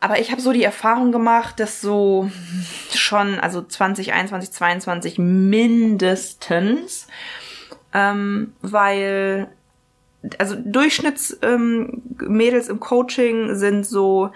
Aber 0.00 0.20
ich 0.20 0.30
habe 0.30 0.40
so 0.40 0.52
die 0.52 0.62
Erfahrung 0.62 1.10
gemacht, 1.10 1.58
dass 1.58 1.80
so 1.80 2.30
schon, 2.94 3.40
also 3.40 3.62
2021, 3.62 4.52
22 4.52 5.18
mindestens, 5.18 7.08
ähm, 7.92 8.52
weil 8.62 9.48
also 10.38 10.56
Durchschnittsmädels 10.56 12.68
ähm, 12.68 12.74
im 12.74 12.80
Coaching 12.80 13.54
sind 13.54 13.86
so 13.86 14.30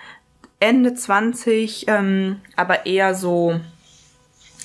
Ende 0.60 0.94
20, 0.94 1.86
ähm, 1.88 2.40
aber 2.56 2.86
eher 2.86 3.14
so 3.14 3.60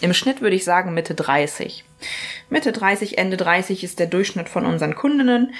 im 0.02 0.14
Schnitt 0.14 0.42
würde 0.42 0.56
ich 0.56 0.64
sagen 0.64 0.94
Mitte 0.94 1.16
30. 1.16 1.84
Mitte 2.50 2.72
30, 2.72 3.18
Ende 3.18 3.38
30 3.38 3.84
ist 3.84 4.00
der 4.00 4.08
Durchschnitt 4.08 4.48
von 4.48 4.66
unseren 4.66 4.96
Kundinnen. 4.96 5.54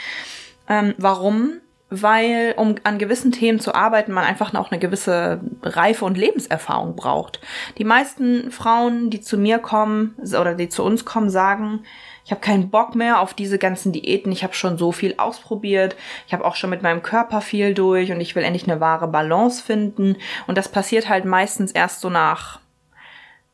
Ähm, 0.70 0.94
warum? 0.98 1.60
Weil, 1.90 2.54
um 2.58 2.76
an 2.84 2.98
gewissen 2.98 3.32
Themen 3.32 3.60
zu 3.60 3.74
arbeiten, 3.74 4.12
man 4.12 4.26
einfach 4.26 4.54
auch 4.54 4.72
eine 4.72 4.80
gewisse 4.80 5.40
Reife 5.64 6.04
und 6.04 6.18
Lebenserfahrung 6.18 6.96
braucht. 6.96 7.40
Die 7.78 7.86
meisten 7.86 8.52
Frauen, 8.52 9.10
die 9.10 9.22
zu 9.22 9.38
mir 9.38 9.60
kommen 9.60 10.16
oder 10.20 10.54
die 10.54 10.68
zu 10.68 10.84
uns 10.84 11.06
kommen, 11.06 11.30
sagen, 11.30 11.84
ich 12.28 12.32
habe 12.32 12.42
keinen 12.42 12.70
Bock 12.70 12.94
mehr 12.94 13.22
auf 13.22 13.34
diese 13.34 13.58
ganzen 13.58 13.94
Diäten. 13.94 14.34
Ich 14.34 14.44
habe 14.44 14.54
schon 14.54 14.78
so 14.78 14.92
viel 14.92 15.16
ausprobiert. 15.18 15.96
Ich 16.28 16.34
habe 16.34 16.44
auch 16.44 16.56
schon 16.56 16.70
mit 16.70 16.82
meinem 16.82 17.02
Körper 17.02 17.40
viel 17.40 17.74
durch 17.74 18.12
und 18.12 18.20
ich 18.20 18.36
will 18.36 18.44
endlich 18.44 18.70
eine 18.70 18.82
wahre 18.82 19.08
Balance 19.08 19.64
finden. 19.64 20.18
Und 20.46 20.58
das 20.58 20.68
passiert 20.68 21.08
halt 21.08 21.24
meistens 21.24 21.72
erst 21.72 22.02
so 22.02 22.10
nach 22.10 22.60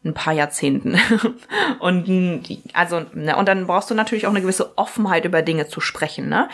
ein 0.05 0.13
paar 0.13 0.33
Jahrzehnten. 0.33 0.99
und 1.79 2.43
also 2.73 3.01
ne, 3.13 3.35
und 3.37 3.47
dann 3.47 3.67
brauchst 3.67 3.89
du 3.89 3.95
natürlich 3.95 4.27
auch 4.27 4.31
eine 4.31 4.41
gewisse 4.41 4.77
Offenheit 4.77 5.25
über 5.25 5.41
Dinge 5.41 5.67
zu 5.67 5.79
sprechen, 5.79 6.27
ne? 6.27 6.49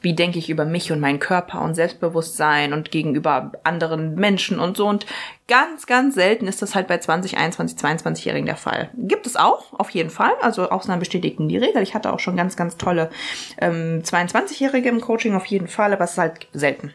Wie 0.00 0.14
denke 0.14 0.38
ich 0.38 0.48
über 0.48 0.64
mich 0.64 0.90
und 0.90 1.00
meinen 1.00 1.18
Körper 1.18 1.60
und 1.62 1.74
Selbstbewusstsein 1.74 2.72
und 2.72 2.90
gegenüber 2.90 3.52
anderen 3.62 4.14
Menschen 4.14 4.58
und 4.58 4.76
so 4.76 4.86
und 4.86 5.06
ganz 5.48 5.86
ganz 5.86 6.14
selten 6.14 6.46
ist 6.46 6.62
das 6.62 6.74
halt 6.74 6.88
bei 6.88 6.98
20, 6.98 7.36
21, 7.36 7.78
22-Jährigen 7.78 8.46
der 8.46 8.56
Fall. 8.56 8.90
Gibt 8.96 9.26
es 9.26 9.36
auch 9.36 9.78
auf 9.78 9.90
jeden 9.90 10.10
Fall, 10.10 10.32
also 10.40 10.70
Ausnahmen 10.70 11.00
bestätigen 11.00 11.48
die 11.48 11.58
Regel. 11.58 11.82
Ich 11.82 11.94
hatte 11.94 12.12
auch 12.12 12.20
schon 12.20 12.36
ganz 12.36 12.56
ganz 12.56 12.78
tolle 12.78 13.10
ähm, 13.58 14.02
22-Jährige 14.02 14.88
im 14.88 15.00
Coaching 15.00 15.34
auf 15.34 15.46
jeden 15.46 15.68
Fall, 15.68 15.92
aber 15.92 16.04
es 16.04 16.12
ist 16.12 16.18
halt 16.18 16.48
selten. 16.52 16.94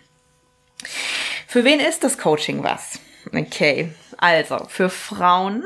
Für 1.48 1.64
wen 1.64 1.80
ist 1.80 2.04
das 2.04 2.18
Coaching 2.18 2.64
was? 2.64 3.00
Okay, 3.34 3.92
also 4.18 4.66
für 4.68 4.90
Frauen 4.90 5.64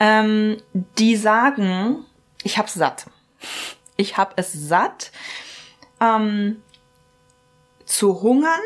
ähm, 0.00 0.58
die 0.72 1.16
sagen, 1.16 2.04
ich 2.42 2.58
hab's 2.58 2.74
satt. 2.74 3.06
Ich 3.96 4.16
hab 4.16 4.38
es 4.38 4.52
satt, 4.52 5.10
ähm, 6.00 6.62
zu 7.84 8.20
hungern, 8.20 8.60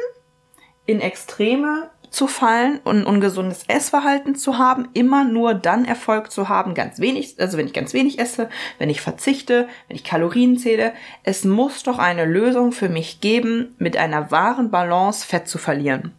in 0.86 1.00
Extreme 1.00 1.90
zu 2.12 2.26
fallen 2.26 2.78
und 2.84 2.98
ein 2.98 3.06
ungesundes 3.06 3.64
Essverhalten 3.68 4.36
zu 4.36 4.58
haben, 4.58 4.88
immer 4.92 5.24
nur 5.24 5.54
dann 5.54 5.84
Erfolg 5.86 6.30
zu 6.30 6.48
haben, 6.48 6.74
ganz 6.74 7.00
wenig, 7.00 7.36
also 7.40 7.56
wenn 7.56 7.66
ich 7.66 7.72
ganz 7.72 7.94
wenig 7.94 8.18
esse, 8.18 8.50
wenn 8.78 8.90
ich 8.90 9.00
verzichte, 9.00 9.66
wenn 9.88 9.96
ich 9.96 10.04
Kalorien 10.04 10.58
zähle. 10.58 10.92
Es 11.24 11.44
muss 11.44 11.82
doch 11.82 11.98
eine 11.98 12.26
Lösung 12.26 12.72
für 12.72 12.90
mich 12.90 13.20
geben, 13.20 13.74
mit 13.78 13.96
einer 13.96 14.30
wahren 14.30 14.70
Balance 14.70 15.26
Fett 15.26 15.48
zu 15.48 15.56
verlieren. 15.56 16.12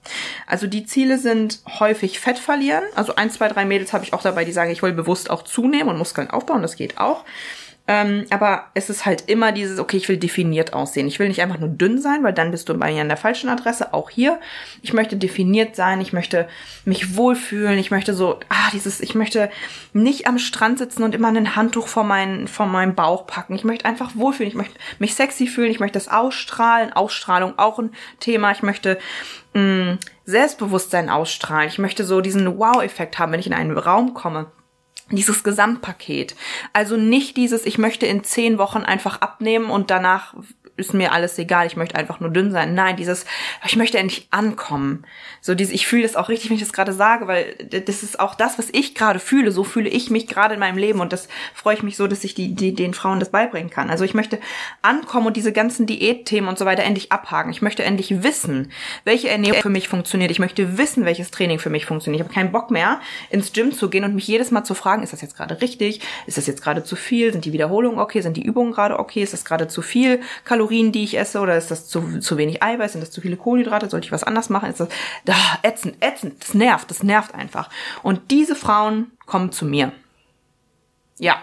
Also 0.47 0.65
die 0.65 0.85
Ziele 0.85 1.19
sind 1.19 1.61
häufig 1.79 2.19
Fett 2.19 2.39
verlieren. 2.39 2.83
Also 2.95 3.15
ein, 3.15 3.29
zwei, 3.29 3.47
drei 3.47 3.63
Mädels 3.63 3.93
habe 3.93 4.03
ich 4.03 4.13
auch 4.13 4.23
dabei, 4.23 4.45
die 4.45 4.51
sagen, 4.51 4.71
ich 4.71 4.81
will 4.81 4.93
bewusst 4.93 5.29
auch 5.29 5.43
zunehmen 5.43 5.89
und 5.89 5.97
Muskeln 5.97 6.29
aufbauen, 6.29 6.63
das 6.63 6.75
geht 6.75 6.97
auch. 6.97 7.23
Ähm, 7.85 8.25
aber 8.29 8.67
es 8.75 8.89
ist 8.89 9.05
halt 9.05 9.29
immer 9.29 9.51
dieses, 9.51 9.77
okay, 9.77 9.97
ich 9.97 10.07
will 10.07 10.15
definiert 10.15 10.71
aussehen. 10.71 11.05
Ich 11.07 11.19
will 11.19 11.27
nicht 11.27 11.41
einfach 11.41 11.59
nur 11.59 11.67
dünn 11.67 11.99
sein, 11.99 12.23
weil 12.23 12.31
dann 12.31 12.51
bist 12.51 12.69
du 12.69 12.77
bei 12.77 12.93
mir 12.93 13.01
an 13.01 13.09
der 13.09 13.17
falschen 13.17 13.49
Adresse. 13.49 13.93
Auch 13.93 14.09
hier. 14.09 14.39
Ich 14.81 14.93
möchte 14.93 15.17
definiert 15.17 15.75
sein. 15.75 15.99
Ich 15.99 16.13
möchte 16.13 16.47
mich 16.85 17.17
wohlfühlen. 17.17 17.77
Ich 17.77 17.91
möchte 17.91 18.13
so, 18.13 18.39
ah, 18.47 18.69
dieses, 18.71 19.01
ich 19.01 19.15
möchte 19.15 19.49
nicht 19.91 20.27
am 20.27 20.37
Strand 20.37 20.77
sitzen 20.77 21.03
und 21.03 21.13
immer 21.13 21.27
ein 21.27 21.57
Handtuch 21.57 21.87
vor, 21.87 22.05
meinen, 22.05 22.47
vor 22.47 22.67
meinem 22.67 22.95
Bauch 22.95 23.27
packen. 23.27 23.53
Ich 23.55 23.65
möchte 23.65 23.85
einfach 23.85 24.15
wohlfühlen. 24.15 24.49
Ich 24.49 24.57
möchte 24.57 24.79
mich 24.99 25.15
sexy 25.15 25.45
fühlen. 25.45 25.69
Ich 25.69 25.81
möchte 25.81 25.99
das 25.99 26.07
ausstrahlen. 26.07 26.93
Ausstrahlung 26.93 27.59
auch 27.59 27.79
ein 27.79 27.91
Thema. 28.21 28.51
Ich 28.51 28.63
möchte 28.63 28.97
mh, 29.53 29.61
mm, 29.61 29.99
Selbstbewusstsein 30.23 31.09
ausstrahlen. 31.09 31.67
Ich 31.67 31.79
möchte 31.79 32.05
so 32.05 32.21
diesen 32.21 32.57
Wow-Effekt 32.57 33.19
haben, 33.19 33.33
wenn 33.33 33.41
ich 33.41 33.47
in 33.47 33.53
einen 33.53 33.77
Raum 33.77 34.13
komme 34.13 34.47
dieses 35.11 35.43
Gesamtpaket. 35.43 36.35
Also 36.71 36.97
nicht 36.97 37.37
dieses, 37.37 37.65
ich 37.65 37.77
möchte 37.77 38.05
in 38.05 38.23
zehn 38.23 38.57
Wochen 38.57 38.79
einfach 38.79 39.21
abnehmen 39.21 39.69
und 39.69 39.91
danach 39.91 40.33
ist 40.75 40.93
mir 40.93 41.11
alles 41.11 41.37
egal, 41.37 41.67
ich 41.67 41.75
möchte 41.75 41.95
einfach 41.95 42.19
nur 42.19 42.31
dünn 42.31 42.51
sein. 42.51 42.73
Nein, 42.73 42.95
dieses, 42.95 43.25
ich 43.63 43.75
möchte 43.75 43.99
endlich 43.99 44.27
ankommen. 44.31 45.05
So 45.39 45.53
dieses, 45.53 45.71
ich 45.71 45.85
fühle 45.85 46.01
das 46.01 46.15
auch 46.15 46.29
richtig, 46.29 46.49
wenn 46.49 46.55
ich 46.55 46.63
das 46.63 46.73
gerade 46.73 46.93
sage, 46.93 47.27
weil 47.27 47.53
das 47.69 48.01
ist 48.01 48.19
auch 48.19 48.33
das, 48.33 48.57
was 48.57 48.69
ich 48.71 48.95
gerade 48.95 49.19
fühle. 49.19 49.51
So 49.51 49.63
fühle 49.63 49.87
ich 49.87 50.09
mich 50.09 50.25
gerade 50.25 50.55
in 50.55 50.59
meinem 50.59 50.79
Leben 50.79 50.99
und 50.99 51.13
das 51.13 51.27
freue 51.53 51.75
ich 51.75 51.83
mich 51.83 51.95
so, 51.95 52.07
dass 52.07 52.23
ich 52.23 52.33
die, 52.33 52.55
die, 52.55 52.73
den 52.73 52.95
Frauen 52.95 53.19
das 53.19 53.29
beibringen 53.29 53.69
kann. 53.69 53.91
Also 53.91 54.03
ich 54.03 54.15
möchte 54.15 54.39
ankommen 54.81 55.27
und 55.27 55.37
diese 55.37 55.53
ganzen 55.53 55.85
Diätthemen 55.85 56.49
und 56.49 56.57
so 56.57 56.65
weiter 56.65 56.83
endlich 56.83 57.11
abhaken. 57.11 57.51
Ich 57.51 57.61
möchte 57.61 57.83
endlich 57.83 58.23
wissen, 58.23 58.71
welche 59.03 59.29
Ernährung 59.29 59.61
für 59.61 59.69
mich 59.69 59.87
funktioniert. 59.87 60.31
Ich 60.31 60.39
möchte 60.39 60.79
wissen, 60.79 61.05
welches 61.05 61.29
Training 61.29 61.59
für 61.59 61.69
mich 61.69 61.85
funktioniert. 61.85 62.21
Ich 62.21 62.25
habe 62.25 62.33
keinen 62.33 62.51
Bock 62.51 62.71
mehr, 62.71 62.99
ins 63.29 63.53
Gym 63.53 63.73
zu 63.73 63.91
gehen 63.91 64.05
und 64.05 64.15
mich 64.15 64.27
jedes 64.27 64.49
Mal 64.49 64.63
zu 64.63 64.73
fragen, 64.73 65.03
ist 65.03 65.13
das 65.13 65.21
jetzt 65.21 65.37
gerade 65.37 65.61
richtig? 65.61 66.01
Ist 66.25 66.37
das 66.37 66.47
jetzt 66.47 66.63
gerade 66.63 66.83
zu 66.83 66.95
viel? 66.95 67.31
Sind 67.31 67.45
die 67.45 67.53
Wiederholungen 67.53 67.99
okay? 67.99 68.21
Sind 68.21 68.37
die 68.37 68.43
Übungen 68.43 68.71
gerade 68.71 68.97
okay? 68.97 69.21
Ist 69.21 69.33
das 69.33 69.45
gerade 69.45 69.67
zu 69.67 69.83
viel 69.83 70.19
Kalorien? 70.45 70.62
Kalorien, 70.63 70.93
die 70.93 71.03
ich 71.03 71.17
esse, 71.17 71.41
oder 71.41 71.57
ist 71.57 71.71
das 71.71 71.87
zu, 71.89 72.19
zu 72.19 72.37
wenig 72.37 72.63
Eiweiß, 72.63 72.93
sind 72.93 73.01
das 73.01 73.11
zu 73.11 73.19
viele 73.19 73.35
Kohlenhydrate, 73.35 73.89
sollte 73.89 74.05
ich 74.05 74.11
was 74.13 74.23
anders 74.23 74.49
machen? 74.49 74.69
Ist 74.69 74.79
das 74.79 74.87
da, 75.25 75.35
ätzend, 75.61 75.97
ätzend, 75.99 76.41
das 76.41 76.53
nervt, 76.53 76.89
das 76.89 77.03
nervt 77.03 77.35
einfach. 77.35 77.69
Und 78.01 78.31
diese 78.31 78.55
Frauen 78.55 79.11
kommen 79.25 79.51
zu 79.51 79.65
mir. 79.65 79.91
Ja, 81.19 81.35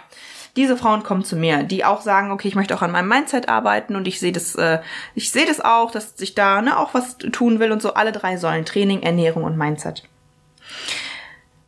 diese 0.56 0.78
Frauen 0.78 1.02
kommen 1.02 1.22
zu 1.22 1.36
mir, 1.36 1.64
die 1.64 1.84
auch 1.84 2.00
sagen, 2.00 2.30
okay, 2.30 2.48
ich 2.48 2.54
möchte 2.54 2.74
auch 2.74 2.80
an 2.80 2.92
meinem 2.92 3.08
Mindset 3.08 3.50
arbeiten 3.50 3.94
und 3.94 4.08
ich 4.08 4.20
sehe 4.20 4.32
das, 4.32 4.54
äh, 4.54 4.80
ich 5.14 5.30
sehe 5.30 5.46
das 5.46 5.60
auch, 5.60 5.90
dass 5.90 6.18
ich 6.20 6.34
da 6.34 6.62
ne, 6.62 6.78
auch 6.78 6.94
was 6.94 7.18
tun 7.18 7.58
will 7.60 7.72
und 7.72 7.82
so 7.82 7.92
alle 7.92 8.12
drei 8.12 8.38
Säulen 8.38 8.64
Training, 8.64 9.02
Ernährung 9.02 9.44
und 9.44 9.58
Mindset. 9.58 10.08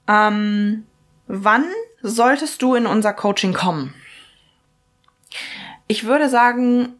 Ähm, 0.08 0.86
wann 1.26 1.66
solltest 2.00 2.62
du 2.62 2.74
in 2.74 2.86
unser 2.86 3.12
Coaching 3.12 3.52
kommen? 3.52 3.94
Ich 5.86 6.04
würde 6.04 6.30
sagen, 6.30 6.94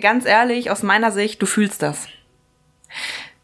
ganz 0.00 0.24
ehrlich, 0.26 0.70
aus 0.70 0.82
meiner 0.82 1.12
Sicht, 1.12 1.40
du 1.40 1.46
fühlst 1.46 1.82
das. 1.82 2.08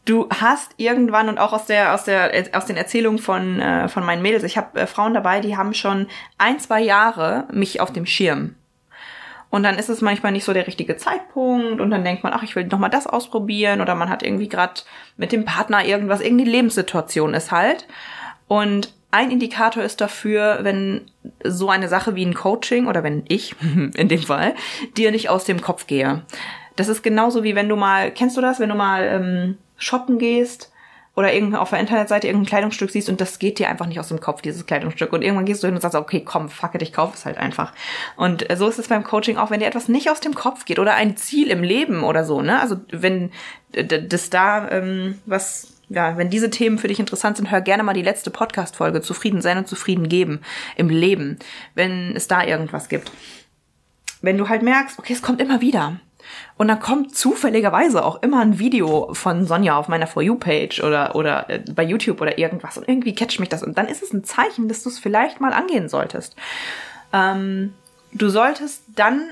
Du 0.04 0.28
hast 0.28 0.72
irgendwann 0.76 1.28
und 1.28 1.38
auch 1.38 1.54
aus 1.54 1.64
der 1.64 1.94
aus 1.94 2.04
der 2.04 2.46
aus 2.52 2.66
den 2.66 2.76
Erzählungen 2.76 3.18
von 3.18 3.58
äh, 3.60 3.88
von 3.88 4.04
meinen 4.04 4.20
Mädels, 4.20 4.42
ich 4.42 4.58
habe 4.58 4.80
äh, 4.80 4.86
Frauen 4.86 5.14
dabei, 5.14 5.40
die 5.40 5.56
haben 5.56 5.72
schon 5.72 6.08
ein 6.36 6.60
zwei 6.60 6.82
Jahre 6.82 7.46
mich 7.50 7.80
auf 7.80 7.92
dem 7.92 8.04
Schirm. 8.04 8.54
Und 9.48 9.62
dann 9.62 9.78
ist 9.78 9.88
es 9.88 10.00
manchmal 10.00 10.32
nicht 10.32 10.44
so 10.44 10.52
der 10.52 10.66
richtige 10.66 10.96
Zeitpunkt 10.96 11.80
und 11.80 11.90
dann 11.90 12.04
denkt 12.04 12.24
man, 12.24 12.32
ach, 12.32 12.42
ich 12.42 12.56
will 12.56 12.66
noch 12.66 12.80
mal 12.80 12.88
das 12.88 13.06
ausprobieren 13.06 13.80
oder 13.80 13.94
man 13.94 14.10
hat 14.10 14.24
irgendwie 14.24 14.48
gerade 14.48 14.80
mit 15.16 15.30
dem 15.30 15.44
Partner 15.44 15.84
irgendwas, 15.84 16.20
irgendeine 16.20 16.50
Lebenssituation 16.50 17.34
ist 17.34 17.52
halt. 17.52 17.86
Und 18.48 18.92
ein 19.14 19.30
Indikator 19.30 19.84
ist 19.84 20.00
dafür, 20.00 20.58
wenn 20.62 21.02
so 21.44 21.70
eine 21.70 21.88
Sache 21.88 22.16
wie 22.16 22.26
ein 22.26 22.34
Coaching 22.34 22.88
oder 22.88 23.04
wenn 23.04 23.24
ich 23.28 23.54
in 23.96 24.08
dem 24.08 24.22
Fall 24.22 24.54
dir 24.96 25.12
nicht 25.12 25.30
aus 25.30 25.44
dem 25.44 25.60
Kopf 25.60 25.86
gehe. 25.86 26.22
Das 26.74 26.88
ist 26.88 27.04
genauso 27.04 27.44
wie 27.44 27.54
wenn 27.54 27.68
du 27.68 27.76
mal, 27.76 28.10
kennst 28.10 28.36
du 28.36 28.40
das, 28.40 28.58
wenn 28.58 28.70
du 28.70 28.74
mal 28.74 29.04
ähm, 29.04 29.58
shoppen 29.76 30.18
gehst 30.18 30.72
oder 31.14 31.32
irgend 31.32 31.54
auf 31.54 31.70
der 31.70 31.78
Internetseite 31.78 32.26
irgendein 32.26 32.48
Kleidungsstück 32.48 32.90
siehst 32.90 33.08
und 33.08 33.20
das 33.20 33.38
geht 33.38 33.60
dir 33.60 33.68
einfach 33.68 33.86
nicht 33.86 34.00
aus 34.00 34.08
dem 34.08 34.18
Kopf, 34.18 34.42
dieses 34.42 34.66
Kleidungsstück. 34.66 35.12
Und 35.12 35.22
irgendwann 35.22 35.44
gehst 35.44 35.62
du 35.62 35.68
hin 35.68 35.76
und 35.76 35.80
sagst, 35.80 35.94
okay, 35.94 36.22
komm, 36.24 36.48
fuck 36.48 36.74
it, 36.74 36.82
ich 36.82 36.92
kaufe 36.92 37.14
es 37.14 37.24
halt 37.24 37.38
einfach. 37.38 37.72
Und 38.16 38.50
äh, 38.50 38.56
so 38.56 38.66
ist 38.66 38.80
es 38.80 38.88
beim 38.88 39.04
Coaching 39.04 39.36
auch, 39.36 39.52
wenn 39.52 39.60
dir 39.60 39.66
etwas 39.66 39.86
nicht 39.86 40.10
aus 40.10 40.18
dem 40.18 40.34
Kopf 40.34 40.64
geht 40.64 40.80
oder 40.80 40.94
ein 40.94 41.16
Ziel 41.16 41.52
im 41.52 41.62
Leben 41.62 42.02
oder 42.02 42.24
so, 42.24 42.42
ne? 42.42 42.58
Also 42.58 42.78
wenn 42.90 43.30
das 43.70 44.30
da 44.30 44.68
ähm, 44.72 45.20
was 45.24 45.73
ja, 45.88 46.16
wenn 46.16 46.30
diese 46.30 46.50
Themen 46.50 46.78
für 46.78 46.88
dich 46.88 47.00
interessant 47.00 47.36
sind, 47.36 47.50
hör 47.50 47.60
gerne 47.60 47.82
mal 47.82 47.94
die 47.94 48.02
letzte 48.02 48.30
Podcast-Folge 48.30 49.00
Zufrieden 49.00 49.42
sein 49.42 49.58
und 49.58 49.68
zufrieden 49.68 50.08
geben 50.08 50.40
im 50.76 50.88
Leben, 50.88 51.38
wenn 51.74 52.16
es 52.16 52.28
da 52.28 52.44
irgendwas 52.44 52.88
gibt. 52.88 53.10
Wenn 54.22 54.38
du 54.38 54.48
halt 54.48 54.62
merkst, 54.62 54.98
okay, 54.98 55.12
es 55.12 55.22
kommt 55.22 55.40
immer 55.40 55.60
wieder. 55.60 56.00
Und 56.56 56.68
dann 56.68 56.80
kommt 56.80 57.14
zufälligerweise 57.14 58.02
auch 58.02 58.22
immer 58.22 58.40
ein 58.40 58.58
Video 58.58 59.12
von 59.12 59.46
Sonja 59.46 59.76
auf 59.76 59.88
meiner 59.88 60.06
For 60.06 60.22
You-Page 60.22 60.82
oder, 60.82 61.14
oder 61.14 61.50
äh, 61.50 61.62
bei 61.74 61.82
YouTube 61.82 62.20
oder 62.20 62.38
irgendwas 62.38 62.78
und 62.78 62.88
irgendwie 62.88 63.14
catcht 63.14 63.40
mich 63.40 63.50
das. 63.50 63.62
Und 63.62 63.76
dann 63.76 63.88
ist 63.88 64.02
es 64.02 64.12
ein 64.12 64.24
Zeichen, 64.24 64.68
dass 64.68 64.82
du 64.82 64.88
es 64.88 64.98
vielleicht 64.98 65.40
mal 65.40 65.52
angehen 65.52 65.90
solltest. 65.90 66.34
Ähm, 67.12 67.74
du 68.12 68.30
solltest 68.30 68.84
dann 68.96 69.28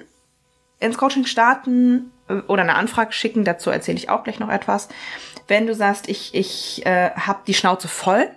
ins 0.80 0.99
Coaching 0.99 1.25
starten 1.25 2.12
oder 2.48 2.62
eine 2.62 2.74
Anfrage 2.74 3.12
schicken, 3.12 3.44
dazu 3.44 3.70
erzähle 3.70 3.98
ich 3.98 4.08
auch 4.08 4.24
gleich 4.24 4.38
noch 4.38 4.48
etwas. 4.48 4.88
Wenn 5.48 5.66
du 5.66 5.74
sagst, 5.74 6.08
ich, 6.08 6.34
ich 6.34 6.86
äh, 6.86 7.10
habe 7.10 7.40
die 7.46 7.54
Schnauze 7.54 7.88
voll 7.88 8.30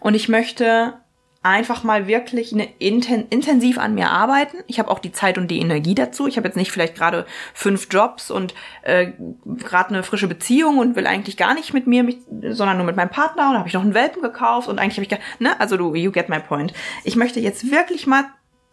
und 0.00 0.14
ich 0.14 0.28
möchte 0.28 0.94
einfach 1.42 1.84
mal 1.84 2.06
wirklich 2.06 2.52
eine 2.52 2.68
inten 2.78 3.26
intensiv 3.28 3.78
an 3.78 3.94
mir 3.94 4.10
arbeiten. 4.10 4.58
Ich 4.66 4.78
habe 4.78 4.90
auch 4.90 4.98
die 4.98 5.12
Zeit 5.12 5.38
und 5.38 5.48
die 5.48 5.60
Energie 5.60 5.94
dazu. 5.94 6.26
Ich 6.26 6.36
habe 6.36 6.46
jetzt 6.46 6.56
nicht 6.56 6.70
vielleicht 6.70 6.94
gerade 6.94 7.24
fünf 7.54 7.88
Jobs 7.90 8.30
und 8.30 8.52
äh, 8.82 9.12
gerade 9.46 9.90
eine 9.90 10.02
frische 10.02 10.28
Beziehung 10.28 10.76
und 10.76 10.96
will 10.96 11.06
eigentlich 11.06 11.38
gar 11.38 11.54
nicht 11.54 11.72
mit 11.72 11.86
mir, 11.86 12.02
mich, 12.02 12.18
sondern 12.50 12.76
nur 12.76 12.84
mit 12.84 12.96
meinem 12.96 13.08
Partner 13.08 13.50
und 13.50 13.58
habe 13.58 13.68
ich 13.68 13.74
noch 13.74 13.82
einen 13.82 13.94
Welpen 13.94 14.20
gekauft 14.20 14.68
und 14.68 14.78
eigentlich 14.78 14.98
habe 14.98 15.06
ich, 15.06 15.40
ne, 15.40 15.58
also 15.58 15.78
du, 15.78 15.94
you 15.94 16.12
get 16.12 16.28
my 16.28 16.40
point. 16.40 16.74
Ich 17.04 17.16
möchte 17.16 17.40
jetzt 17.40 17.70
wirklich 17.70 18.06
mal 18.06 18.24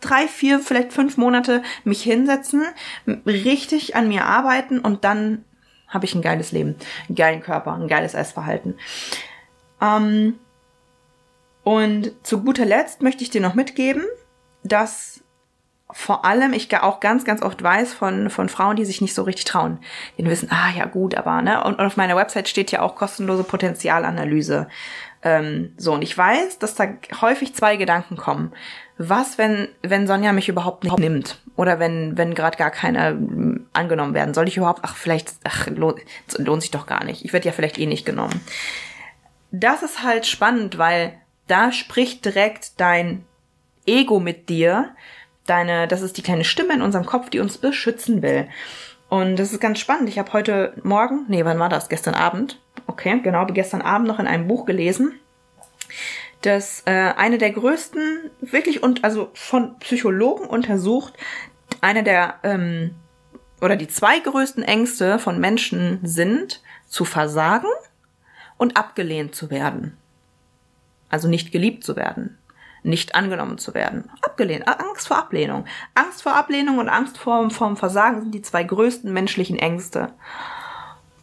drei, 0.01 0.27
vier, 0.27 0.59
vielleicht 0.59 0.93
fünf 0.93 1.17
Monate 1.17 1.63
mich 1.83 2.03
hinsetzen, 2.03 2.65
richtig 3.25 3.95
an 3.95 4.07
mir 4.07 4.25
arbeiten 4.25 4.79
und 4.79 5.03
dann 5.03 5.43
habe 5.87 6.05
ich 6.05 6.15
ein 6.15 6.21
geiles 6.21 6.51
Leben, 6.51 6.75
einen 7.07 7.15
geilen 7.15 7.41
Körper, 7.41 7.73
ein 7.73 7.87
geiles 7.87 8.13
Essverhalten. 8.13 8.75
Ähm, 9.81 10.37
und 11.63 12.11
zu 12.23 12.43
guter 12.43 12.65
Letzt 12.65 13.01
möchte 13.01 13.23
ich 13.23 13.29
dir 13.29 13.41
noch 13.41 13.53
mitgeben, 13.53 14.03
dass 14.63 15.23
vor 15.89 16.25
allem 16.25 16.53
ich 16.53 16.75
auch 16.77 16.99
ganz, 16.99 17.23
ganz 17.23 17.41
oft 17.41 17.61
weiß 17.63 17.93
von, 17.93 18.29
von 18.29 18.49
Frauen, 18.49 18.75
die 18.75 18.85
sich 18.85 19.01
nicht 19.01 19.13
so 19.13 19.23
richtig 19.23 19.45
trauen. 19.45 19.79
Die 20.17 20.25
wissen, 20.25 20.49
ah 20.51 20.71
ja 20.77 20.85
gut, 20.85 21.15
aber, 21.15 21.41
ne? 21.41 21.63
Und, 21.63 21.79
und 21.79 21.85
auf 21.85 21.97
meiner 21.97 22.15
Website 22.15 22.49
steht 22.49 22.71
ja 22.71 22.81
auch 22.81 22.95
kostenlose 22.95 23.43
Potenzialanalyse. 23.43 24.67
Ähm, 25.23 25.73
so, 25.77 25.93
und 25.93 26.01
ich 26.01 26.17
weiß, 26.17 26.59
dass 26.59 26.75
da 26.75 26.87
häufig 27.21 27.55
zwei 27.55 27.77
Gedanken 27.77 28.17
kommen 28.17 28.51
was, 28.97 29.37
wenn, 29.37 29.67
wenn 29.83 30.07
Sonja 30.07 30.33
mich 30.33 30.49
überhaupt 30.49 30.83
nicht 30.83 30.97
nimmt? 30.97 31.39
Oder 31.55 31.79
wenn, 31.79 32.17
wenn 32.17 32.33
gerade 32.33 32.57
gar 32.57 32.71
keine 32.71 33.09
hm, 33.09 33.67
angenommen 33.73 34.13
werden? 34.13 34.33
Soll 34.33 34.47
ich 34.47 34.57
überhaupt, 34.57 34.79
ach, 34.83 34.95
vielleicht, 34.95 35.33
ach, 35.43 35.67
lohnt, 35.67 36.01
lohnt 36.37 36.61
sich 36.61 36.71
doch 36.71 36.87
gar 36.87 37.03
nicht. 37.03 37.23
Ich 37.23 37.33
werde 37.33 37.45
ja 37.45 37.51
vielleicht 37.51 37.77
eh 37.77 37.85
nicht 37.85 38.05
genommen. 38.05 38.41
Das 39.51 39.83
ist 39.83 40.03
halt 40.03 40.25
spannend, 40.25 40.77
weil 40.77 41.13
da 41.47 41.71
spricht 41.71 42.25
direkt 42.25 42.79
dein 42.79 43.23
Ego 43.85 44.19
mit 44.19 44.49
dir. 44.49 44.95
Deine, 45.47 45.87
das 45.87 46.01
ist 46.01 46.17
die 46.17 46.21
kleine 46.21 46.43
Stimme 46.43 46.75
in 46.75 46.81
unserem 46.81 47.05
Kopf, 47.05 47.29
die 47.29 47.39
uns 47.39 47.57
beschützen 47.57 48.21
will. 48.21 48.47
Und 49.09 49.37
das 49.37 49.53
ist 49.53 49.59
ganz 49.59 49.79
spannend. 49.79 50.09
Ich 50.09 50.19
habe 50.19 50.33
heute 50.33 50.73
Morgen, 50.83 51.25
nee, 51.27 51.43
wann 51.43 51.59
war 51.59 51.69
das? 51.69 51.89
Gestern 51.89 52.13
Abend. 52.13 52.61
Okay, 52.85 53.19
genau, 53.23 53.45
gestern 53.47 53.81
Abend 53.81 54.07
noch 54.07 54.19
in 54.19 54.27
einem 54.27 54.47
Buch 54.47 54.65
gelesen 54.65 55.13
dass 56.41 56.83
äh, 56.85 56.91
eine 56.91 57.37
der 57.37 57.51
größten, 57.51 58.31
wirklich 58.41 58.83
und 58.83 59.03
also 59.03 59.31
von 59.33 59.77
Psychologen 59.79 60.45
untersucht, 60.45 61.13
eine 61.81 62.03
der 62.03 62.35
ähm, 62.43 62.95
oder 63.59 63.75
die 63.75 63.87
zwei 63.87 64.19
größten 64.19 64.63
Ängste 64.63 65.19
von 65.19 65.39
Menschen 65.39 65.99
sind, 66.03 66.61
zu 66.87 67.05
versagen 67.05 67.69
und 68.57 68.77
abgelehnt 68.77 69.35
zu 69.35 69.49
werden. 69.49 69.97
Also 71.09 71.27
nicht 71.27 71.51
geliebt 71.51 71.83
zu 71.83 71.95
werden, 71.95 72.37
nicht 72.87 73.15
angenommen 73.15 73.57
zu 73.57 73.73
werden. 73.73 74.09
Abgelehnt, 74.21 74.67
Angst 74.67 75.07
vor 75.07 75.17
Ablehnung. 75.17 75.65
Angst 75.93 76.23
vor 76.23 76.35
Ablehnung 76.35 76.77
und 76.79 76.89
Angst 76.89 77.17
vor, 77.17 77.49
vor 77.49 77.75
Versagen 77.75 78.21
sind 78.21 78.33
die 78.33 78.41
zwei 78.41 78.63
größten 78.63 79.11
menschlichen 79.11 79.59
Ängste. 79.59 80.13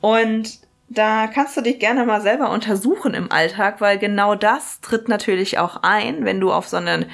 Und 0.00 0.60
da 0.88 1.26
kannst 1.26 1.56
du 1.56 1.62
dich 1.62 1.78
gerne 1.78 2.04
mal 2.04 2.20
selber 2.20 2.50
untersuchen 2.50 3.14
im 3.14 3.32
Alltag, 3.32 3.80
weil 3.80 3.98
genau 3.98 4.34
das 4.34 4.80
tritt 4.80 5.08
natürlich 5.08 5.58
auch 5.58 5.78
ein, 5.82 6.24
wenn 6.24 6.40
du 6.40 6.52
auf 6.52 6.68
so 6.68 6.76
einen, 6.76 7.06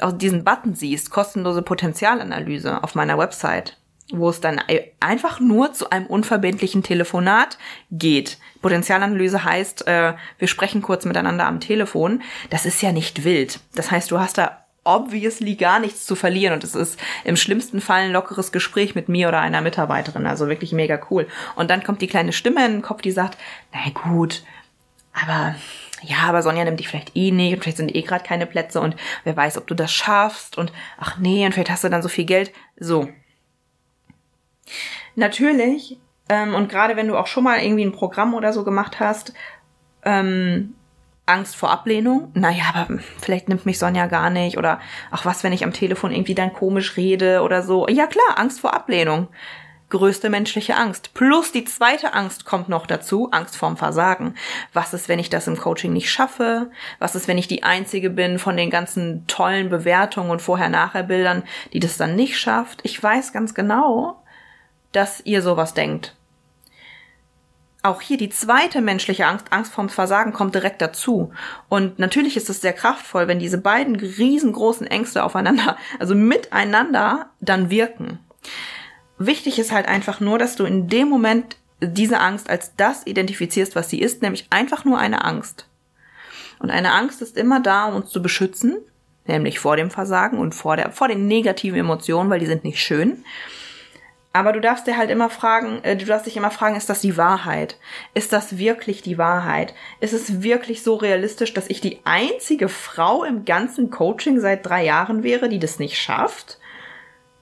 auf 0.00 0.18
diesen 0.18 0.44
Button 0.44 0.74
siehst, 0.74 1.10
kostenlose 1.10 1.62
Potenzialanalyse 1.62 2.82
auf 2.82 2.94
meiner 2.94 3.18
Website, 3.18 3.78
wo 4.12 4.28
es 4.28 4.40
dann 4.40 4.60
einfach 5.00 5.40
nur 5.40 5.72
zu 5.72 5.90
einem 5.90 6.06
unverbindlichen 6.06 6.82
Telefonat 6.82 7.58
geht. 7.90 8.38
Potenzialanalyse 8.60 9.44
heißt, 9.44 9.86
äh, 9.86 10.14
wir 10.38 10.48
sprechen 10.48 10.82
kurz 10.82 11.04
miteinander 11.04 11.46
am 11.46 11.60
Telefon. 11.60 12.22
Das 12.50 12.66
ist 12.66 12.82
ja 12.82 12.92
nicht 12.92 13.24
wild. 13.24 13.60
Das 13.74 13.90
heißt, 13.90 14.10
du 14.10 14.20
hast 14.20 14.38
da 14.38 14.62
obviously 14.84 15.54
gar 15.54 15.78
nichts 15.78 16.06
zu 16.06 16.16
verlieren 16.16 16.54
und 16.54 16.64
es 16.64 16.74
ist 16.74 16.98
im 17.24 17.36
schlimmsten 17.36 17.80
Fall 17.80 18.02
ein 18.02 18.12
lockeres 18.12 18.50
Gespräch 18.50 18.94
mit 18.94 19.08
mir 19.08 19.28
oder 19.28 19.40
einer 19.40 19.60
Mitarbeiterin, 19.60 20.26
also 20.26 20.48
wirklich 20.48 20.72
mega 20.72 21.00
cool. 21.10 21.28
Und 21.54 21.70
dann 21.70 21.84
kommt 21.84 22.02
die 22.02 22.08
kleine 22.08 22.32
Stimme 22.32 22.66
in 22.66 22.72
den 22.72 22.82
Kopf, 22.82 23.00
die 23.00 23.12
sagt, 23.12 23.38
na 23.72 23.90
gut, 23.90 24.42
aber 25.12 25.54
ja, 26.02 26.16
aber 26.24 26.42
Sonja 26.42 26.64
nimmt 26.64 26.80
dich 26.80 26.88
vielleicht 26.88 27.16
eh 27.16 27.30
nicht 27.30 27.54
und 27.54 27.62
vielleicht 27.62 27.76
sind 27.76 27.94
eh 27.94 28.02
gerade 28.02 28.24
keine 28.24 28.46
Plätze 28.46 28.80
und 28.80 28.96
wer 29.22 29.36
weiß, 29.36 29.56
ob 29.56 29.68
du 29.68 29.74
das 29.74 29.92
schaffst 29.92 30.58
und 30.58 30.72
ach 30.98 31.18
nee, 31.18 31.46
und 31.46 31.52
vielleicht 31.52 31.70
hast 31.70 31.84
du 31.84 31.88
dann 31.88 32.02
so 32.02 32.08
viel 32.08 32.24
Geld. 32.24 32.52
So. 32.76 33.08
Natürlich, 35.14 35.98
ähm, 36.28 36.54
und 36.54 36.68
gerade 36.68 36.96
wenn 36.96 37.08
du 37.08 37.16
auch 37.16 37.26
schon 37.26 37.44
mal 37.44 37.60
irgendwie 37.60 37.84
ein 37.84 37.92
Programm 37.92 38.34
oder 38.34 38.52
so 38.52 38.64
gemacht 38.64 39.00
hast, 39.00 39.32
ähm, 40.04 40.74
Angst 41.26 41.56
vor 41.56 41.70
Ablehnung. 41.70 42.30
Naja, 42.34 42.64
aber 42.74 42.98
vielleicht 43.20 43.48
nimmt 43.48 43.64
mich 43.64 43.78
Sonja 43.78 44.06
gar 44.06 44.30
nicht. 44.30 44.58
Oder 44.58 44.80
ach 45.10 45.24
was, 45.24 45.44
wenn 45.44 45.52
ich 45.52 45.64
am 45.64 45.72
Telefon 45.72 46.12
irgendwie 46.12 46.34
dann 46.34 46.52
komisch 46.52 46.96
rede 46.96 47.42
oder 47.42 47.62
so. 47.62 47.86
Ja 47.88 48.06
klar, 48.06 48.38
Angst 48.38 48.60
vor 48.60 48.74
Ablehnung. 48.74 49.28
Größte 49.90 50.30
menschliche 50.30 50.74
Angst. 50.74 51.12
Plus 51.12 51.52
die 51.52 51.64
zweite 51.64 52.14
Angst 52.14 52.46
kommt 52.46 52.70
noch 52.70 52.86
dazu, 52.86 53.28
Angst 53.30 53.56
vorm 53.56 53.76
Versagen. 53.76 54.34
Was 54.72 54.94
ist, 54.94 55.08
wenn 55.08 55.18
ich 55.18 55.28
das 55.28 55.46
im 55.46 55.58
Coaching 55.58 55.92
nicht 55.92 56.10
schaffe? 56.10 56.70
Was 56.98 57.14
ist, 57.14 57.28
wenn 57.28 57.36
ich 57.36 57.46
die 57.46 57.62
Einzige 57.62 58.08
bin 58.08 58.38
von 58.38 58.56
den 58.56 58.70
ganzen 58.70 59.26
tollen 59.26 59.68
Bewertungen 59.68 60.30
und 60.30 60.40
Vorher-Nachher-Bildern, 60.40 61.42
die 61.74 61.78
das 61.78 61.98
dann 61.98 62.16
nicht 62.16 62.38
schafft? 62.38 62.80
Ich 62.84 63.00
weiß 63.02 63.34
ganz 63.34 63.54
genau, 63.54 64.21
dass 64.92 65.20
ihr 65.24 65.42
sowas 65.42 65.74
denkt 65.74 66.14
auch 67.82 68.00
hier 68.00 68.16
die 68.16 68.30
zweite 68.30 68.80
menschliche 68.80 69.26
Angst, 69.26 69.46
Angst 69.50 69.72
vorm 69.72 69.88
Versagen, 69.88 70.32
kommt 70.32 70.54
direkt 70.54 70.80
dazu. 70.80 71.32
Und 71.68 71.98
natürlich 71.98 72.36
ist 72.36 72.48
es 72.48 72.60
sehr 72.60 72.72
kraftvoll, 72.72 73.26
wenn 73.26 73.40
diese 73.40 73.58
beiden 73.58 73.96
riesengroßen 73.96 74.86
Ängste 74.86 75.24
aufeinander, 75.24 75.76
also 75.98 76.14
miteinander 76.14 77.30
dann 77.40 77.70
wirken. 77.70 78.20
Wichtig 79.18 79.58
ist 79.58 79.72
halt 79.72 79.86
einfach 79.86 80.20
nur, 80.20 80.38
dass 80.38 80.56
du 80.56 80.64
in 80.64 80.88
dem 80.88 81.08
Moment 81.08 81.56
diese 81.80 82.20
Angst 82.20 82.48
als 82.48 82.76
das 82.76 83.06
identifizierst, 83.06 83.74
was 83.74 83.90
sie 83.90 84.00
ist, 84.00 84.22
nämlich 84.22 84.46
einfach 84.50 84.84
nur 84.84 84.98
eine 84.98 85.24
Angst. 85.24 85.66
Und 86.60 86.70
eine 86.70 86.92
Angst 86.92 87.20
ist 87.22 87.36
immer 87.36 87.60
da, 87.60 87.86
um 87.86 87.96
uns 87.96 88.10
zu 88.10 88.22
beschützen, 88.22 88.76
nämlich 89.26 89.58
vor 89.58 89.76
dem 89.76 89.90
Versagen 89.90 90.38
und 90.38 90.54
vor 90.54 90.76
der, 90.76 90.92
vor 90.92 91.08
den 91.08 91.26
negativen 91.26 91.80
Emotionen, 91.80 92.30
weil 92.30 92.38
die 92.38 92.46
sind 92.46 92.62
nicht 92.62 92.80
schön. 92.80 93.24
Aber 94.34 94.52
du 94.52 94.60
darfst 94.60 94.86
dir 94.86 94.96
halt 94.96 95.10
immer 95.10 95.28
fragen, 95.28 95.84
äh, 95.84 95.96
du 95.96 96.06
darfst 96.06 96.26
dich 96.26 96.36
immer 96.36 96.50
fragen, 96.50 96.76
ist 96.76 96.88
das 96.88 97.00
die 97.00 97.16
Wahrheit? 97.16 97.76
Ist 98.14 98.32
das 98.32 98.56
wirklich 98.56 99.02
die 99.02 99.18
Wahrheit? 99.18 99.74
Ist 100.00 100.14
es 100.14 100.42
wirklich 100.42 100.82
so 100.82 100.94
realistisch, 100.94 101.52
dass 101.52 101.68
ich 101.68 101.80
die 101.82 102.00
einzige 102.04 102.68
Frau 102.68 103.24
im 103.24 103.44
ganzen 103.44 103.90
Coaching 103.90 104.40
seit 104.40 104.64
drei 104.64 104.84
Jahren 104.84 105.22
wäre, 105.22 105.48
die 105.48 105.58
das 105.58 105.78
nicht 105.78 105.98
schafft? 105.98 106.58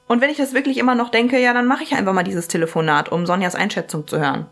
Und 0.09 0.21
wenn 0.21 0.31
ich 0.31 0.39
das 0.39 0.55
wirklich 0.55 0.79
immer 0.79 0.97
noch 0.97 1.11
denke, 1.11 1.39
ja, 1.39 1.55
dann 1.55 1.69
mache 1.69 1.85
ich 1.85 1.95
einfach 1.95 2.13
mal 2.13 2.25
dieses 2.25 2.49
Telefonat, 2.49 3.11
um 3.11 3.27
Sonjas 3.27 3.55
Einschätzung 3.55 4.09
zu 4.09 4.19
hören. 4.19 4.47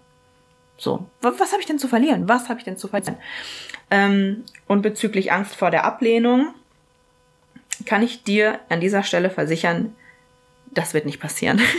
So, 0.76 1.06
was, 1.20 1.40
was 1.40 1.50
habe 1.50 1.60
ich 1.60 1.66
denn 1.66 1.80
zu 1.80 1.88
verlieren? 1.88 2.28
Was 2.28 2.48
habe 2.48 2.60
ich 2.60 2.64
denn 2.64 2.78
zu 2.78 2.86
verlieren? 2.86 3.16
Ähm, 3.90 4.44
und 4.68 4.82
bezüglich 4.82 5.32
Angst 5.32 5.56
vor 5.56 5.72
der 5.72 5.84
Ablehnung 5.84 6.54
kann 7.84 8.04
ich 8.04 8.22
dir 8.22 8.60
an 8.68 8.80
dieser 8.80 9.02
Stelle 9.02 9.30
versichern, 9.30 9.96
das 10.70 10.94
wird 10.94 11.06
nicht 11.06 11.20
passieren. 11.20 11.60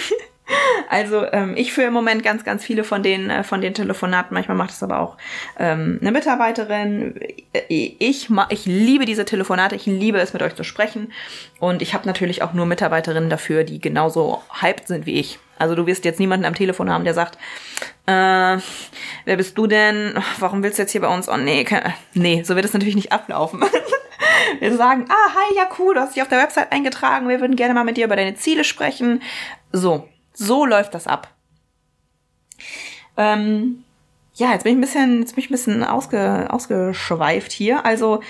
Also 0.91 1.23
ähm, 1.31 1.53
ich 1.55 1.71
führe 1.71 1.87
im 1.87 1.93
Moment 1.93 2.23
ganz, 2.23 2.43
ganz 2.43 2.63
viele 2.63 2.83
von 2.83 3.03
den, 3.03 3.29
äh, 3.29 3.43
von 3.43 3.61
den 3.61 3.75
Telefonaten. 3.75 4.33
Manchmal 4.33 4.57
macht 4.57 4.71
es 4.71 4.81
aber 4.81 4.99
auch 4.99 5.17
ähm, 5.59 5.99
eine 6.01 6.11
Mitarbeiterin. 6.11 7.15
Äh, 7.53 7.61
ich, 7.69 8.29
ich 8.49 8.65
liebe 8.65 9.05
diese 9.05 9.25
Telefonate. 9.25 9.75
Ich 9.75 9.85
liebe 9.85 10.19
es, 10.19 10.33
mit 10.33 10.41
euch 10.41 10.55
zu 10.55 10.63
sprechen. 10.63 11.13
Und 11.59 11.83
ich 11.83 11.93
habe 11.93 12.07
natürlich 12.07 12.41
auch 12.41 12.53
nur 12.53 12.65
Mitarbeiterinnen 12.65 13.29
dafür, 13.29 13.63
die 13.63 13.79
genauso 13.79 14.41
hyped 14.61 14.87
sind 14.87 15.05
wie 15.05 15.19
ich. 15.19 15.37
Also 15.59 15.75
du 15.75 15.85
wirst 15.85 16.05
jetzt 16.05 16.19
niemanden 16.19 16.45
am 16.45 16.55
Telefon 16.55 16.89
haben, 16.89 17.03
der 17.03 17.13
sagt, 17.13 17.37
äh, 18.07 18.57
wer 19.25 19.37
bist 19.37 19.57
du 19.57 19.67
denn? 19.67 20.15
Warum 20.39 20.63
willst 20.63 20.79
du 20.79 20.83
jetzt 20.83 20.91
hier 20.91 21.01
bei 21.01 21.13
uns? 21.13 21.29
Oh 21.29 21.37
nee, 21.37 21.65
kann, 21.65 21.93
nee, 22.13 22.43
so 22.43 22.55
wird 22.55 22.65
es 22.65 22.73
natürlich 22.73 22.95
nicht 22.95 23.11
ablaufen. 23.11 23.63
Wir 24.59 24.75
sagen, 24.75 25.05
ah, 25.09 25.33
hi, 25.35 25.55
ja 25.55 25.69
cool, 25.77 25.93
du 25.93 26.01
hast 26.01 26.15
dich 26.15 26.23
auf 26.23 26.29
der 26.29 26.41
Website 26.41 26.71
eingetragen, 26.71 27.29
wir 27.29 27.39
würden 27.39 27.55
gerne 27.55 27.73
mal 27.73 27.83
mit 27.83 27.97
dir 27.97 28.05
über 28.05 28.15
deine 28.15 28.35
Ziele 28.35 28.63
sprechen. 28.63 29.21
So, 29.71 30.07
so 30.39 30.65
läuft 30.65 30.93
das 30.93 31.05
ab. 31.05 31.27
Ähm, 33.17 33.83
ja, 34.35 34.53
jetzt 34.53 34.63
bin 34.63 34.71
ich 34.71 34.77
ein 34.77 34.81
bisschen, 34.81 35.19
jetzt 35.19 35.35
bin 35.35 35.43
ich 35.43 35.49
ein 35.49 35.53
bisschen 35.53 35.83
ausge, 35.83 36.47
ausgeschweift 36.49 37.51
hier. 37.51 37.85
Also 37.85 38.21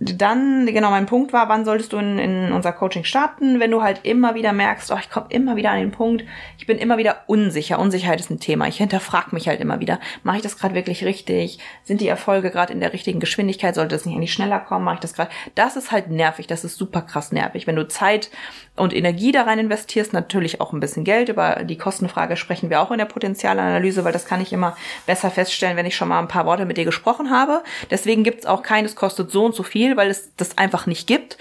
dann, 0.00 0.66
genau, 0.66 0.90
mein 0.90 1.06
Punkt 1.06 1.32
war, 1.32 1.48
wann 1.48 1.64
solltest 1.64 1.92
du 1.92 1.98
in, 1.98 2.18
in 2.18 2.52
unser 2.52 2.72
Coaching 2.72 3.04
starten, 3.04 3.60
wenn 3.60 3.70
du 3.70 3.82
halt 3.82 4.00
immer 4.02 4.34
wieder 4.34 4.52
merkst, 4.52 4.90
oh, 4.90 4.98
ich 5.00 5.08
komme 5.08 5.26
immer 5.28 5.54
wieder 5.54 5.70
an 5.70 5.78
den 5.78 5.92
Punkt, 5.92 6.24
ich 6.58 6.66
bin 6.66 6.78
immer 6.78 6.98
wieder 6.98 7.22
unsicher. 7.28 7.78
Unsicherheit 7.78 8.18
ist 8.18 8.30
ein 8.30 8.40
Thema. 8.40 8.66
Ich 8.66 8.78
hinterfrage 8.78 9.32
mich 9.32 9.46
halt 9.46 9.60
immer 9.60 9.78
wieder, 9.78 10.00
mache 10.24 10.38
ich 10.38 10.42
das 10.42 10.58
gerade 10.58 10.74
wirklich 10.74 11.04
richtig? 11.04 11.60
Sind 11.84 12.00
die 12.00 12.08
Erfolge 12.08 12.50
gerade 12.50 12.72
in 12.72 12.80
der 12.80 12.92
richtigen 12.92 13.20
Geschwindigkeit? 13.20 13.76
Sollte 13.76 13.94
es 13.94 14.04
nicht 14.04 14.16
eigentlich 14.16 14.32
schneller 14.32 14.58
kommen? 14.58 14.84
Mache 14.84 14.96
ich 14.96 15.00
das 15.00 15.14
gerade? 15.14 15.30
Das 15.54 15.76
ist 15.76 15.92
halt 15.92 16.10
nervig, 16.10 16.48
das 16.48 16.64
ist 16.64 16.76
super 16.76 17.02
krass 17.02 17.30
nervig. 17.30 17.68
Wenn 17.68 17.76
du 17.76 17.86
Zeit 17.86 18.30
und 18.76 18.92
Energie 18.92 19.30
da 19.30 19.42
rein 19.42 19.60
investierst, 19.60 20.12
natürlich 20.12 20.60
auch 20.60 20.72
ein 20.72 20.80
bisschen 20.80 21.04
Geld. 21.04 21.28
Über 21.28 21.62
die 21.62 21.78
Kostenfrage 21.78 22.36
sprechen 22.36 22.70
wir 22.70 22.80
auch 22.80 22.90
in 22.90 22.98
der 22.98 23.04
Potenzialanalyse, 23.04 24.04
weil 24.04 24.12
das 24.12 24.26
kann 24.26 24.40
ich 24.40 24.52
immer 24.52 24.76
besser 25.06 25.30
feststellen, 25.30 25.76
wenn 25.76 25.86
ich 25.86 25.94
schon 25.94 26.08
mal 26.08 26.18
ein 26.18 26.28
paar 26.28 26.46
Worte 26.46 26.64
mit 26.64 26.76
dir 26.76 26.84
gesprochen 26.84 27.30
habe. 27.30 27.62
Deswegen 27.90 28.24
gibt's 28.24 28.46
auch 28.46 28.64
keines 28.64 28.96
kostet 28.96 29.30
so 29.30 29.44
und 29.44 29.54
so 29.54 29.62
viel, 29.62 29.83
weil 29.96 30.10
es 30.10 30.34
das 30.36 30.58
einfach 30.58 30.86
nicht 30.86 31.06
gibt. 31.06 31.38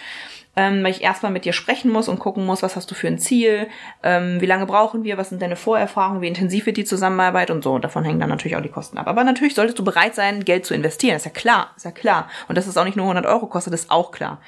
Ähm, 0.55 0.83
weil 0.83 0.91
ich 0.91 1.01
erstmal 1.01 1.31
mit 1.31 1.45
dir 1.45 1.53
sprechen 1.53 1.91
muss 1.91 2.07
und 2.07 2.19
gucken 2.19 2.45
muss, 2.45 2.61
was 2.61 2.75
hast 2.75 2.91
du 2.91 2.93
für 2.93 3.07
ein 3.07 3.17
Ziel, 3.17 3.67
ähm, 4.03 4.39
wie 4.39 4.45
lange 4.45 4.67
brauchen 4.67 5.03
wir, 5.03 5.17
was 5.17 5.29
sind 5.29 5.41
deine 5.41 5.55
Vorerfahrungen, 5.55 6.21
wie 6.21 6.27
intensiv 6.27 6.67
wird 6.67 6.77
die 6.77 6.85
Zusammenarbeit 6.85 7.49
und 7.49 7.63
so. 7.63 7.73
Und 7.73 7.83
davon 7.83 8.03
hängen 8.03 8.19
dann 8.19 8.29
natürlich 8.29 8.55
auch 8.55 8.61
die 8.61 8.69
Kosten 8.69 8.99
ab. 8.99 9.07
Aber 9.07 9.23
natürlich 9.23 9.55
solltest 9.55 9.79
du 9.79 9.83
bereit 9.83 10.13
sein, 10.13 10.45
Geld 10.45 10.67
zu 10.67 10.75
investieren. 10.75 11.15
ist 11.15 11.25
ja 11.25 11.31
klar, 11.31 11.71
ist 11.75 11.85
ja 11.85 11.91
klar. 11.91 12.29
Und 12.47 12.55
dass 12.55 12.67
es 12.67 12.77
auch 12.77 12.85
nicht 12.85 12.95
nur 12.97 13.05
100 13.05 13.25
Euro 13.25 13.47
kostet, 13.47 13.73
ist 13.73 13.89
auch 13.89 14.11
klar. 14.11 14.41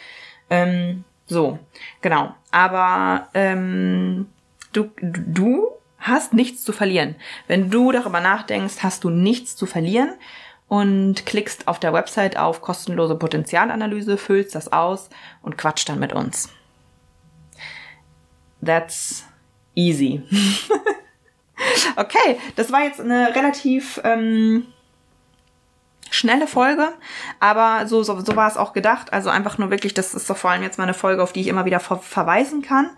Ähm, 0.52 1.06
so, 1.26 1.58
genau. 2.02 2.36
Aber 2.52 3.30
ähm, 3.34 4.28
du, 4.74 4.92
du 5.02 5.70
hast 5.98 6.34
nichts 6.34 6.64
zu 6.64 6.72
verlieren. 6.72 7.16
Wenn 7.48 7.72
du 7.72 7.92
darüber 7.92 8.20
nachdenkst, 8.20 8.84
hast 8.84 9.04
du 9.04 9.10
nichts 9.10 9.56
zu 9.56 9.66
verlieren 9.66 10.14
und 10.76 11.26
klickst 11.26 11.70
auf 11.70 11.80
der 11.80 11.94
Website 11.94 12.38
auf 12.38 12.62
kostenlose 12.62 13.16
Potenzialanalyse, 13.16 14.18
füllst 14.18 14.56
das 14.56 14.74
aus 14.74 15.10
und 15.42 15.58
quatscht 15.58 15.88
dann 15.88 16.00
mit 16.00 16.12
uns. 16.12 16.50
That's 18.64 19.24
easy. 19.74 20.24
okay, 21.96 22.38
das 22.58 22.74
war 22.74 22.84
jetzt 22.84 23.00
eine 23.00 23.34
relativ 23.34 24.02
ähm, 24.04 24.66
schnelle 26.10 26.46
Folge, 26.48 26.90
aber 27.40 27.88
so, 27.88 28.04
so, 28.04 28.20
so 28.20 28.36
war 28.36 28.50
es 28.50 28.58
auch 28.58 28.74
gedacht. 28.74 29.14
Also 29.14 29.30
einfach 29.30 29.58
nur 29.58 29.72
wirklich, 29.72 29.94
das 29.94 30.14
ist 30.14 30.30
doch 30.30 30.38
vor 30.38 30.52
allem 30.52 30.64
jetzt 30.64 30.78
mal 30.78 30.84
eine 30.84 30.94
Folge, 30.94 31.24
auf 31.24 31.32
die 31.32 31.42
ich 31.42 31.48
immer 31.48 31.64
wieder 31.64 31.80
ver 31.80 32.00
verweisen 32.00 32.62
kann. 32.62 32.90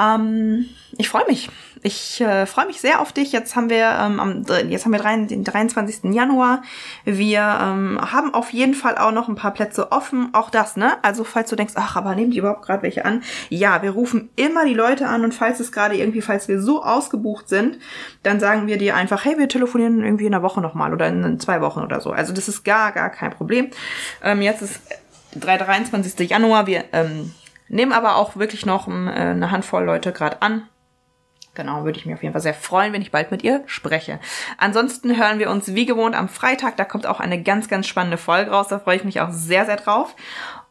Ähm, 0.00 0.70
ich 0.96 1.10
freue 1.10 1.26
mich. 1.26 1.50
Ich 1.84 2.20
äh, 2.20 2.46
freue 2.46 2.66
mich 2.66 2.80
sehr 2.80 3.00
auf 3.00 3.12
dich. 3.12 3.32
Jetzt 3.32 3.56
haben 3.56 3.68
wir 3.68 3.86
ähm, 3.86 4.20
am, 4.20 4.44
jetzt 4.68 4.84
haben 4.84 4.92
wir 4.92 5.00
drei, 5.00 5.16
den 5.16 5.42
23. 5.42 6.14
Januar. 6.14 6.62
Wir 7.04 7.40
ähm, 7.40 7.98
haben 8.00 8.32
auf 8.32 8.52
jeden 8.52 8.74
Fall 8.74 8.96
auch 8.98 9.10
noch 9.10 9.28
ein 9.28 9.34
paar 9.34 9.50
Plätze 9.50 9.90
offen. 9.90 10.28
Auch 10.32 10.48
das, 10.48 10.76
ne? 10.76 10.92
Also 11.02 11.24
falls 11.24 11.50
du 11.50 11.56
denkst, 11.56 11.74
ach, 11.74 11.96
aber 11.96 12.14
nehmen 12.14 12.30
die 12.30 12.38
überhaupt 12.38 12.62
gerade 12.62 12.84
welche 12.84 13.04
an? 13.04 13.24
Ja, 13.48 13.82
wir 13.82 13.90
rufen 13.90 14.30
immer 14.36 14.64
die 14.64 14.74
Leute 14.74 15.08
an 15.08 15.24
und 15.24 15.34
falls 15.34 15.58
es 15.58 15.72
gerade 15.72 15.96
irgendwie, 15.96 16.22
falls 16.22 16.46
wir 16.46 16.62
so 16.62 16.84
ausgebucht 16.84 17.48
sind, 17.48 17.78
dann 18.22 18.38
sagen 18.38 18.68
wir 18.68 18.78
dir 18.78 18.94
einfach, 18.94 19.24
hey, 19.24 19.36
wir 19.36 19.48
telefonieren 19.48 20.04
irgendwie 20.04 20.26
in 20.26 20.34
einer 20.34 20.44
Woche 20.44 20.60
nochmal 20.60 20.92
oder 20.92 21.08
in 21.08 21.40
zwei 21.40 21.60
Wochen 21.62 21.80
oder 21.80 22.00
so. 22.00 22.12
Also 22.12 22.32
das 22.32 22.46
ist 22.46 22.62
gar, 22.62 22.92
gar 22.92 23.10
kein 23.10 23.32
Problem. 23.32 23.70
Ähm, 24.22 24.40
jetzt 24.40 24.62
ist 24.62 24.80
der 25.34 25.58
23. 25.58 26.30
Januar. 26.30 26.68
Wir 26.68 26.84
ähm, 26.92 27.34
nehmen 27.68 27.92
aber 27.92 28.14
auch 28.14 28.36
wirklich 28.36 28.66
noch 28.66 28.86
ähm, 28.86 29.08
eine 29.08 29.50
Handvoll 29.50 29.82
Leute 29.82 30.12
gerade 30.12 30.42
an 30.42 30.68
Genau, 31.54 31.84
würde 31.84 31.98
ich 31.98 32.06
mich 32.06 32.14
auf 32.14 32.22
jeden 32.22 32.32
Fall 32.32 32.40
sehr 32.40 32.54
freuen, 32.54 32.94
wenn 32.94 33.02
ich 33.02 33.10
bald 33.10 33.30
mit 33.30 33.44
ihr 33.44 33.62
spreche. 33.66 34.18
Ansonsten 34.56 35.18
hören 35.18 35.38
wir 35.38 35.50
uns 35.50 35.74
wie 35.74 35.84
gewohnt 35.84 36.14
am 36.14 36.30
Freitag. 36.30 36.78
Da 36.78 36.84
kommt 36.84 37.06
auch 37.06 37.20
eine 37.20 37.42
ganz, 37.42 37.68
ganz 37.68 37.86
spannende 37.86 38.16
Folge 38.16 38.52
raus. 38.52 38.68
Da 38.68 38.78
freue 38.78 38.96
ich 38.96 39.04
mich 39.04 39.20
auch 39.20 39.30
sehr, 39.30 39.66
sehr 39.66 39.76
drauf. 39.76 40.14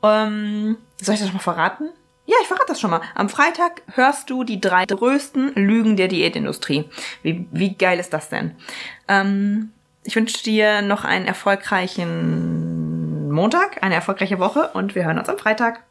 Ähm, 0.02 0.78
soll 1.00 1.14
ich 1.14 1.20
das 1.20 1.30
schon 1.30 1.38
mal 1.38 1.44
verraten? 1.44 1.90
Ja, 2.26 2.36
ich 2.42 2.48
verrate 2.48 2.66
das 2.70 2.80
schon 2.80 2.90
mal. 2.90 3.02
Am 3.14 3.30
Freitag 3.30 3.84
hörst 3.94 4.30
du 4.32 4.44
die 4.44 4.60
drei 4.60 4.86
größten 4.86 5.54
Lügen 5.56 5.98
der 5.98 6.08
Diätindustrie. 6.08 6.90
Wie, 7.22 7.48
wie 7.52 7.76
geil 7.76 8.00
ist 8.00 8.14
das 8.14 8.30
denn? 8.30 8.56
Ähm, 9.08 9.72
ich 10.04 10.16
wünsche 10.16 10.44
dir 10.44 10.82
noch 10.82 11.04
einen 11.04 11.28
erfolgreichen 11.28 13.32
Montag, 13.32 13.84
eine 13.84 13.96
erfolgreiche 13.96 14.40
Woche 14.40 14.72
und 14.74 14.96
wir 14.96 15.06
hören 15.06 15.20
uns 15.20 15.30
am 15.30 15.38
Freitag. 15.38 15.84